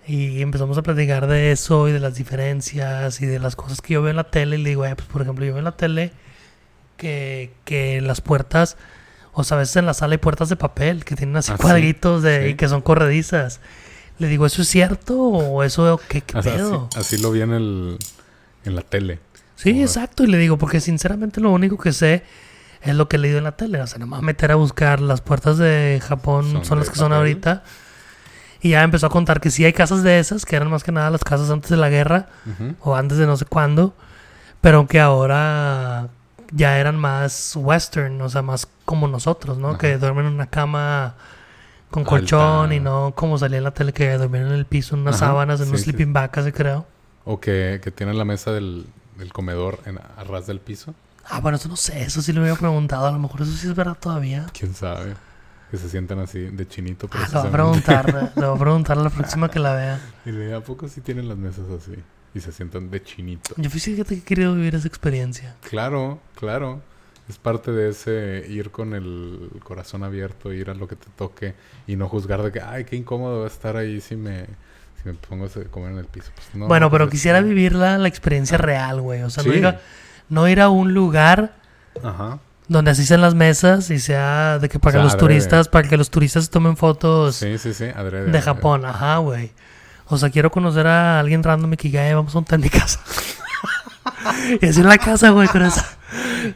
[0.06, 3.94] Y empezamos a platicar de eso y de las diferencias y de las cosas que
[3.94, 4.56] yo veo en la tele.
[4.58, 6.12] Y le digo, "Ay, pues por ejemplo, yo veo en la tele
[6.97, 8.76] que, que las puertas,
[9.32, 11.57] o sea, a veces en la sala hay puertas de papel que tienen así Ah,
[11.57, 12.49] sí, cuadritos de, sí.
[12.51, 13.61] y que son corredizas.
[14.18, 16.88] Le digo, ¿eso es cierto o eso qué, qué Así, pedo?
[16.97, 17.99] así lo vi en, el,
[18.64, 19.18] en la tele.
[19.57, 20.24] Sí, exacto.
[20.24, 22.22] Y le digo, porque sinceramente lo único que sé
[22.82, 23.80] es lo que he leído en la tele.
[23.82, 27.12] O sea, nomás meter a buscar las puertas de Japón son, Son las que son
[27.12, 27.62] ahorita.
[28.62, 30.92] Y ya empezó a contar que sí hay casas de esas, que eran más que
[30.92, 32.28] nada las casas antes de la guerra
[32.80, 33.94] o antes de no sé cuándo,
[34.62, 36.09] pero que ahora
[36.53, 39.70] ya eran más western, o sea, más como nosotros, ¿no?
[39.70, 39.78] Ajá.
[39.78, 41.14] Que duermen en una cama
[41.90, 42.11] con Alta.
[42.11, 45.16] colchón y no como salía en la tele que duermen en el piso en unas
[45.16, 46.86] Ajá, sábanas, en sí, sleeping bag, casi creo.
[47.24, 48.86] O que, que tienen la mesa del,
[49.18, 50.94] del comedor en, a ras del piso.
[51.28, 53.66] Ah, bueno, eso no sé, eso sí lo había preguntado, a lo mejor eso sí
[53.68, 54.47] es verdad todavía.
[54.57, 55.14] Quién sabe.
[55.70, 57.09] Que se sientan así de chinito.
[57.12, 60.01] Ah, lo voy a preguntar, le voy a preguntar la próxima que la vea.
[60.24, 61.97] Y le digo, ¿a poco sí tienen las mesas así?
[62.37, 63.55] Y se sientan de chinito.
[63.57, 65.57] Yo fíjate que he querido vivir esa experiencia.
[65.66, 66.82] Claro, claro.
[67.30, 71.55] Es parte de ese ir con el corazón abierto, ir a lo que te toque
[71.87, 74.45] y no juzgar de que, ay, qué incómodo va a estar ahí si me,
[75.03, 76.30] Si me pongo a comer en el piso.
[76.34, 79.22] Pues bueno, pero quisiera vivir la, la experiencia real, güey.
[79.22, 79.80] O sea, no, ir a,
[80.28, 81.57] no ir a un lugar
[82.03, 82.39] Ajá.
[82.68, 86.51] donde asisten las mesas y sea de que para los turistas, para que los turistas
[86.51, 87.87] tomen fotos sí, sí, sí.
[87.87, 88.84] de Japón.
[88.84, 89.53] Ajá, güey.
[90.09, 92.70] O sea, quiero conocer a alguien random y que ya vamos a un en mi
[92.70, 93.00] casa.
[94.61, 95.86] y así en la casa, güey, con esa.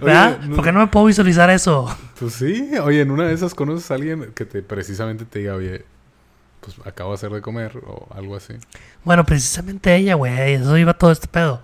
[0.01, 0.39] ¿Verdad?
[0.55, 1.95] ¿Por qué no me puedo visualizar eso?
[2.19, 5.55] Pues sí, oye, en una de esas conoces a alguien que te precisamente te diga,
[5.55, 5.85] oye,
[6.61, 8.55] pues acabo de hacer de comer o algo así.
[9.05, 11.63] Bueno, precisamente ella, güey, eso iba todo este pedo.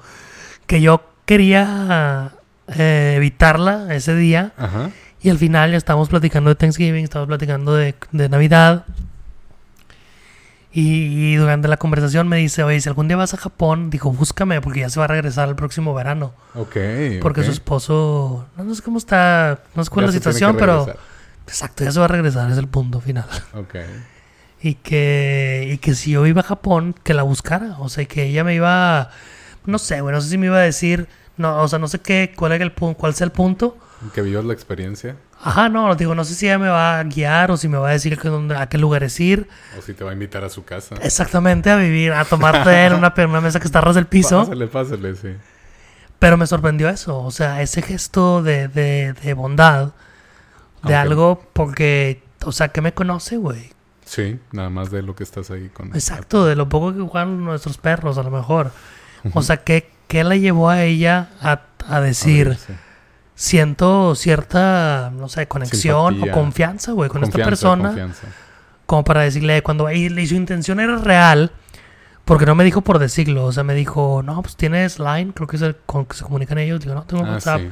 [0.66, 2.32] Que yo quería
[2.68, 4.52] eh, evitarla ese día.
[4.56, 4.90] Ajá.
[5.22, 8.86] Y al final ya estábamos platicando de Thanksgiving, estábamos platicando de, de Navidad.
[10.78, 14.60] Y, durante la conversación me dice, oye, si algún día vas a Japón, dijo, búscame
[14.60, 16.34] porque ya se va a regresar el próximo verano.
[16.54, 16.76] Ok.
[17.22, 20.86] Porque su esposo, no, sé cómo está, no sé cuál es la situación, pero...
[21.46, 23.24] Exacto, ya se va a regresar, es el punto final.
[23.54, 23.76] Ok.
[24.60, 27.76] Y que, y que si yo iba a Japón, que la buscara.
[27.78, 29.10] O sea, que ella me iba,
[29.64, 32.00] no sé, bueno, no sé si me iba a decir, no, o sea, no sé
[32.00, 33.76] qué, cuál, era el, cuál sea el punto.
[34.14, 35.16] Que vivas la experiencia.
[35.42, 37.88] Ajá, no, digo, no sé si ella me va a guiar o si me va
[37.88, 39.48] a decir que dónde, a qué lugares ir.
[39.78, 40.96] O si te va a invitar a su casa.
[41.02, 44.40] Exactamente, a vivir, a tomarte en una, una mesa que está ras del piso.
[44.40, 45.28] Pásale, pásale, sí.
[46.18, 49.92] Pero me sorprendió eso, o sea, ese gesto de, de, de bondad,
[50.82, 53.70] de algo, porque, o sea, que me conoce, güey.
[54.06, 55.88] Sí, nada más de lo que estás ahí con...
[55.88, 58.70] Exacto, de lo poco que juegan nuestros perros, a lo mejor.
[59.34, 62.56] O sea, ¿qué, qué la llevó a ella a, a decir
[63.36, 68.10] siento cierta, no sé, conexión o confianza, güey, con esta persona.
[68.86, 71.52] Como para decirle, cuando y, su intención era real,
[72.24, 75.46] porque no me dijo por decirlo, o sea, me dijo, no, pues tienes Line, creo
[75.46, 76.80] que es el con que se comunican ellos.
[76.80, 77.62] Digo, no, tengo ah, WhatsApp.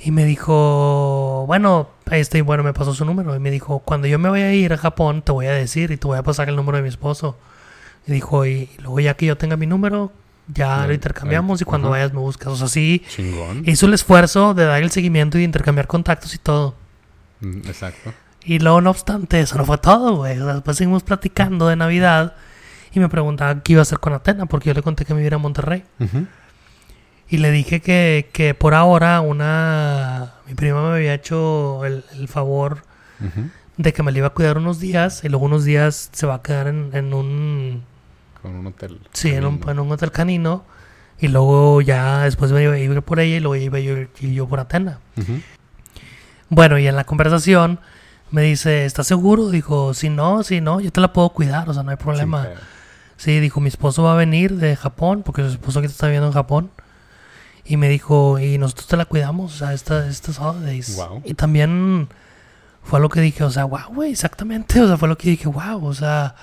[0.00, 3.34] Y me dijo, bueno, este, bueno, me pasó su número.
[3.34, 5.90] Y me dijo, cuando yo me voy a ir a Japón, te voy a decir
[5.90, 7.36] y te voy a pasar el número de mi esposo.
[8.06, 10.12] Y dijo, y luego ya que yo tenga mi número,
[10.48, 12.48] ya lo intercambiamos y cuando vayas me buscas.
[12.48, 13.02] O sea, sí.
[13.64, 16.74] Hizo el esfuerzo de dar el seguimiento y de intercambiar contactos y todo.
[17.40, 18.12] Mm, exacto.
[18.44, 20.38] Y luego, no obstante, eso no fue todo, güey.
[20.38, 22.34] después seguimos platicando de Navidad
[22.92, 25.18] y me preguntaba qué iba a hacer con Atena, porque yo le conté que me
[25.18, 25.84] viviera en Monterrey.
[27.28, 30.32] Y le dije que, que, por ahora una...
[30.46, 32.82] Mi prima me había hecho el, favor
[33.76, 36.36] de que me le iba a cuidar unos días y luego unos días se va
[36.36, 37.82] a quedar en un
[38.42, 39.00] con un hotel.
[39.12, 40.64] Sí, en un, en un, hotel canino.
[41.20, 44.46] Y luego ya después me iba a ir por ella y luego iba yo, yo
[44.46, 45.00] por Atena.
[46.48, 47.80] Bueno, y en la conversación
[48.30, 49.50] me dice, ¿estás seguro?
[49.50, 52.48] Dijo, si no, si no, yo te la puedo cuidar, o sea, no hay problema.
[53.16, 56.28] Sí, dijo, mi esposo va a venir de Japón, porque su esposo que está viviendo
[56.28, 56.70] en Japón.
[57.64, 60.96] Y me dijo, y nosotros te la cuidamos, o sea, estas esta holidays.
[60.96, 61.22] Wow.
[61.24, 62.08] Y también
[62.82, 64.80] fue lo que dije, o sea, wow, güey, exactamente.
[64.80, 66.34] O sea, fue lo que dije, wow, o sea,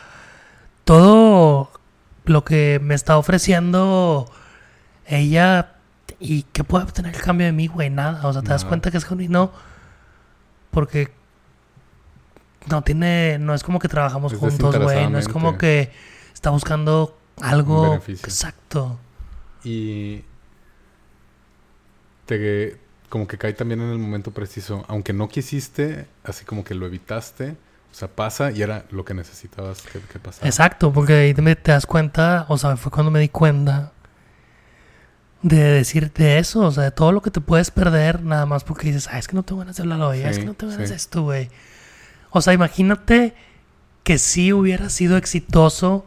[0.84, 1.72] todo
[2.26, 4.32] lo que me está ofreciendo
[5.06, 5.76] ella
[6.20, 8.28] y qué puede obtener el cambio de mí, güey, nada.
[8.28, 9.52] O sea, te das cuenta que es genuino
[10.72, 11.12] porque
[12.70, 15.92] no tiene, no es como que trabajamos juntos, güey, no es como que
[16.34, 19.00] está buscando algo exacto.
[19.64, 20.24] Y
[22.26, 26.76] te como que cae también en el momento preciso, aunque no quisiste, así como que
[26.76, 27.56] lo evitaste
[27.96, 30.46] o sea, pasa y era lo que necesitabas que, que pasara.
[30.46, 33.94] Exacto, porque ahí te, te, das cuenta, o sea, fue cuando me di cuenta
[35.42, 38.88] de decirte eso, o sea, de todo lo que te puedes perder nada más porque
[38.88, 40.90] dices, ah, es que no tengo ganas de hablar hoy, es que no tengo ganas
[40.90, 41.50] de esto, güey.
[42.32, 43.34] O sea, imagínate
[44.04, 46.06] que sí hubiera sido exitoso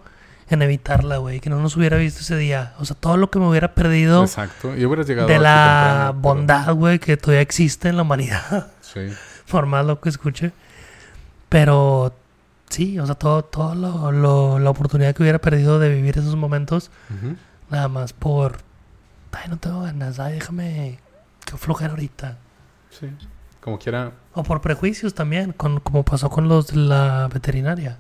[0.51, 2.75] en evitarla, güey, que no nos hubiera visto ese día.
[2.81, 4.25] O sea, todo lo que me hubiera perdido.
[4.25, 8.73] Exacto, y hubieras llegado de la bondad, güey, que todavía existe en la humanidad.
[8.83, 9.09] Sí.
[9.51, 10.53] Por más lo que escuche.
[11.49, 12.13] Pero
[12.69, 16.91] sí, o sea, todo, todo lo, la oportunidad que hubiera perdido de vivir esos momentos,
[17.71, 18.59] nada más por,
[19.33, 20.99] ay, no tengo ganas, ay, déjame
[21.45, 22.37] que flojera ahorita.
[22.91, 23.09] Sí,
[23.61, 24.13] como quiera.
[24.35, 27.99] O por prejuicios también, con, como pasó con los de la veterinaria.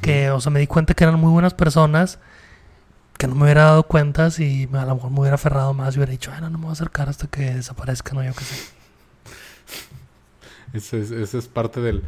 [0.00, 2.18] Que, o sea, me di cuenta que eran muy buenas personas,
[3.18, 5.98] que no me hubiera dado cuenta si a lo mejor me hubiera aferrado más y
[5.98, 8.44] hubiera dicho, ay, no, no me voy a acercar hasta que desaparezca, no, yo qué
[8.44, 8.81] sé.
[10.72, 12.02] Ese es, parte del...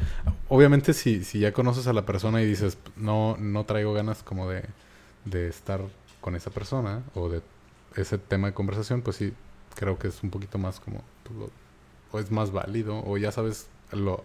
[0.48, 4.48] Obviamente si, si ya conoces a la persona y dices, no, no traigo ganas como
[4.48, 4.64] de,
[5.24, 5.80] de estar
[6.20, 7.42] con esa persona o de
[7.96, 9.34] ese tema de conversación, pues sí,
[9.74, 11.02] creo que es un poquito más como...
[11.24, 11.50] Pues,
[12.10, 14.22] o es más válido o ya sabes lo,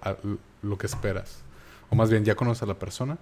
[0.62, 1.42] lo que esperas.
[1.90, 3.18] O más bien ya conoces a la persona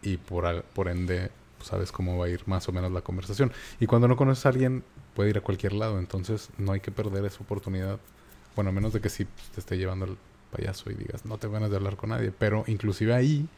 [0.00, 3.52] y por, por ende pues, sabes cómo va a ir más o menos la conversación.
[3.80, 4.84] Y cuando no conoces a alguien
[5.14, 7.98] puede ir a cualquier lado, entonces no hay que perder esa oportunidad.
[8.54, 10.16] Bueno, a menos de que sí te esté llevando
[10.50, 12.32] payaso y digas, no te ganas de hablar con nadie.
[12.36, 13.48] Pero inclusive ahí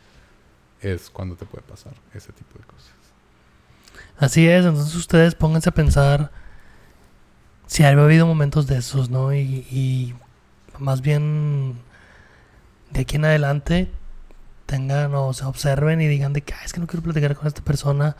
[0.81, 2.93] es cuando te puede pasar ese tipo de cosas.
[4.19, 6.31] Así es, entonces ustedes pónganse a pensar
[7.67, 9.33] si ha habido momentos de esos, ¿no?
[9.33, 10.15] Y, y
[10.79, 11.79] más bien
[12.91, 13.91] de aquí en adelante
[14.67, 17.63] tengan o se observen y digan de que es que no quiero platicar con esta
[17.63, 18.17] persona.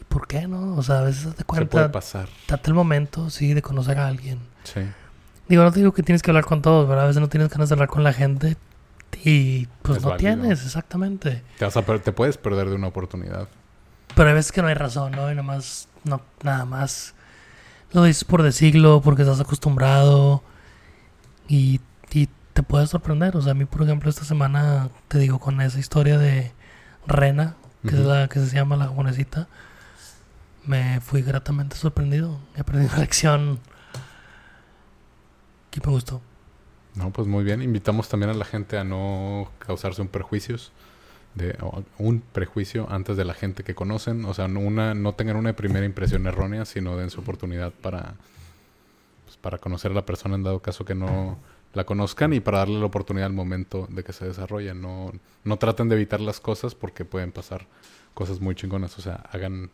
[0.00, 0.76] ¿Y por qué no?
[0.76, 1.66] O sea, a veces te cuenta.
[1.66, 2.28] Se puede pasar.
[2.48, 4.40] Date el momento, sí, de conocer a alguien.
[4.64, 4.80] Sí.
[5.48, 7.04] Digo, no te digo que tienes que hablar con todos, ¿verdad?
[7.04, 8.56] A veces no tienes ganas de hablar con la gente
[9.24, 11.42] y pues no tienes, exactamente.
[11.58, 13.48] Te, te puedes perder de una oportunidad.
[14.14, 15.30] Pero hay veces que no hay razón, ¿no?
[15.30, 17.14] Y nada más, no, nada más
[17.92, 20.42] lo dices por decirlo, porque estás acostumbrado
[21.48, 21.80] y,
[22.12, 23.36] y te puede sorprender.
[23.36, 26.52] O sea, a mí, por ejemplo, esta semana, te digo, con esa historia de
[27.06, 29.48] Rena, que es la que se llama la japonesita,
[30.64, 32.38] me fui gratamente sorprendido.
[32.56, 33.60] He aprendido una lección
[35.80, 36.20] que me gustó.
[36.94, 37.62] No, pues muy bien.
[37.62, 40.72] Invitamos también a la gente a no causarse un perjuicios
[41.34, 41.56] de
[41.98, 45.52] un prejuicio antes de la gente que conocen, o sea, no una no tengan una
[45.54, 48.14] primera impresión errónea, sino den su oportunidad para
[49.26, 51.36] pues, para conocer a la persona en dado caso que no
[51.74, 54.74] la conozcan y para darle la oportunidad al momento de que se desarrolle.
[54.74, 55.12] No,
[55.44, 57.66] no traten de evitar las cosas porque pueden pasar
[58.14, 58.98] cosas muy chingonas.
[58.98, 59.70] O sea, hagan,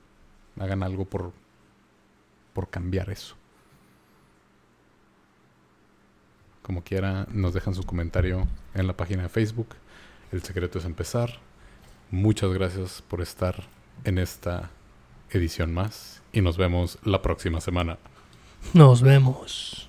[0.59, 1.32] hagan algo por,
[2.55, 3.36] por cambiar eso.
[6.62, 9.68] Como quiera, nos dejan su comentario en la página de Facebook.
[10.30, 11.38] El secreto es empezar.
[12.10, 13.64] Muchas gracias por estar
[14.04, 14.70] en esta
[15.30, 17.98] edición más y nos vemos la próxima semana.
[18.74, 19.88] Nos vemos.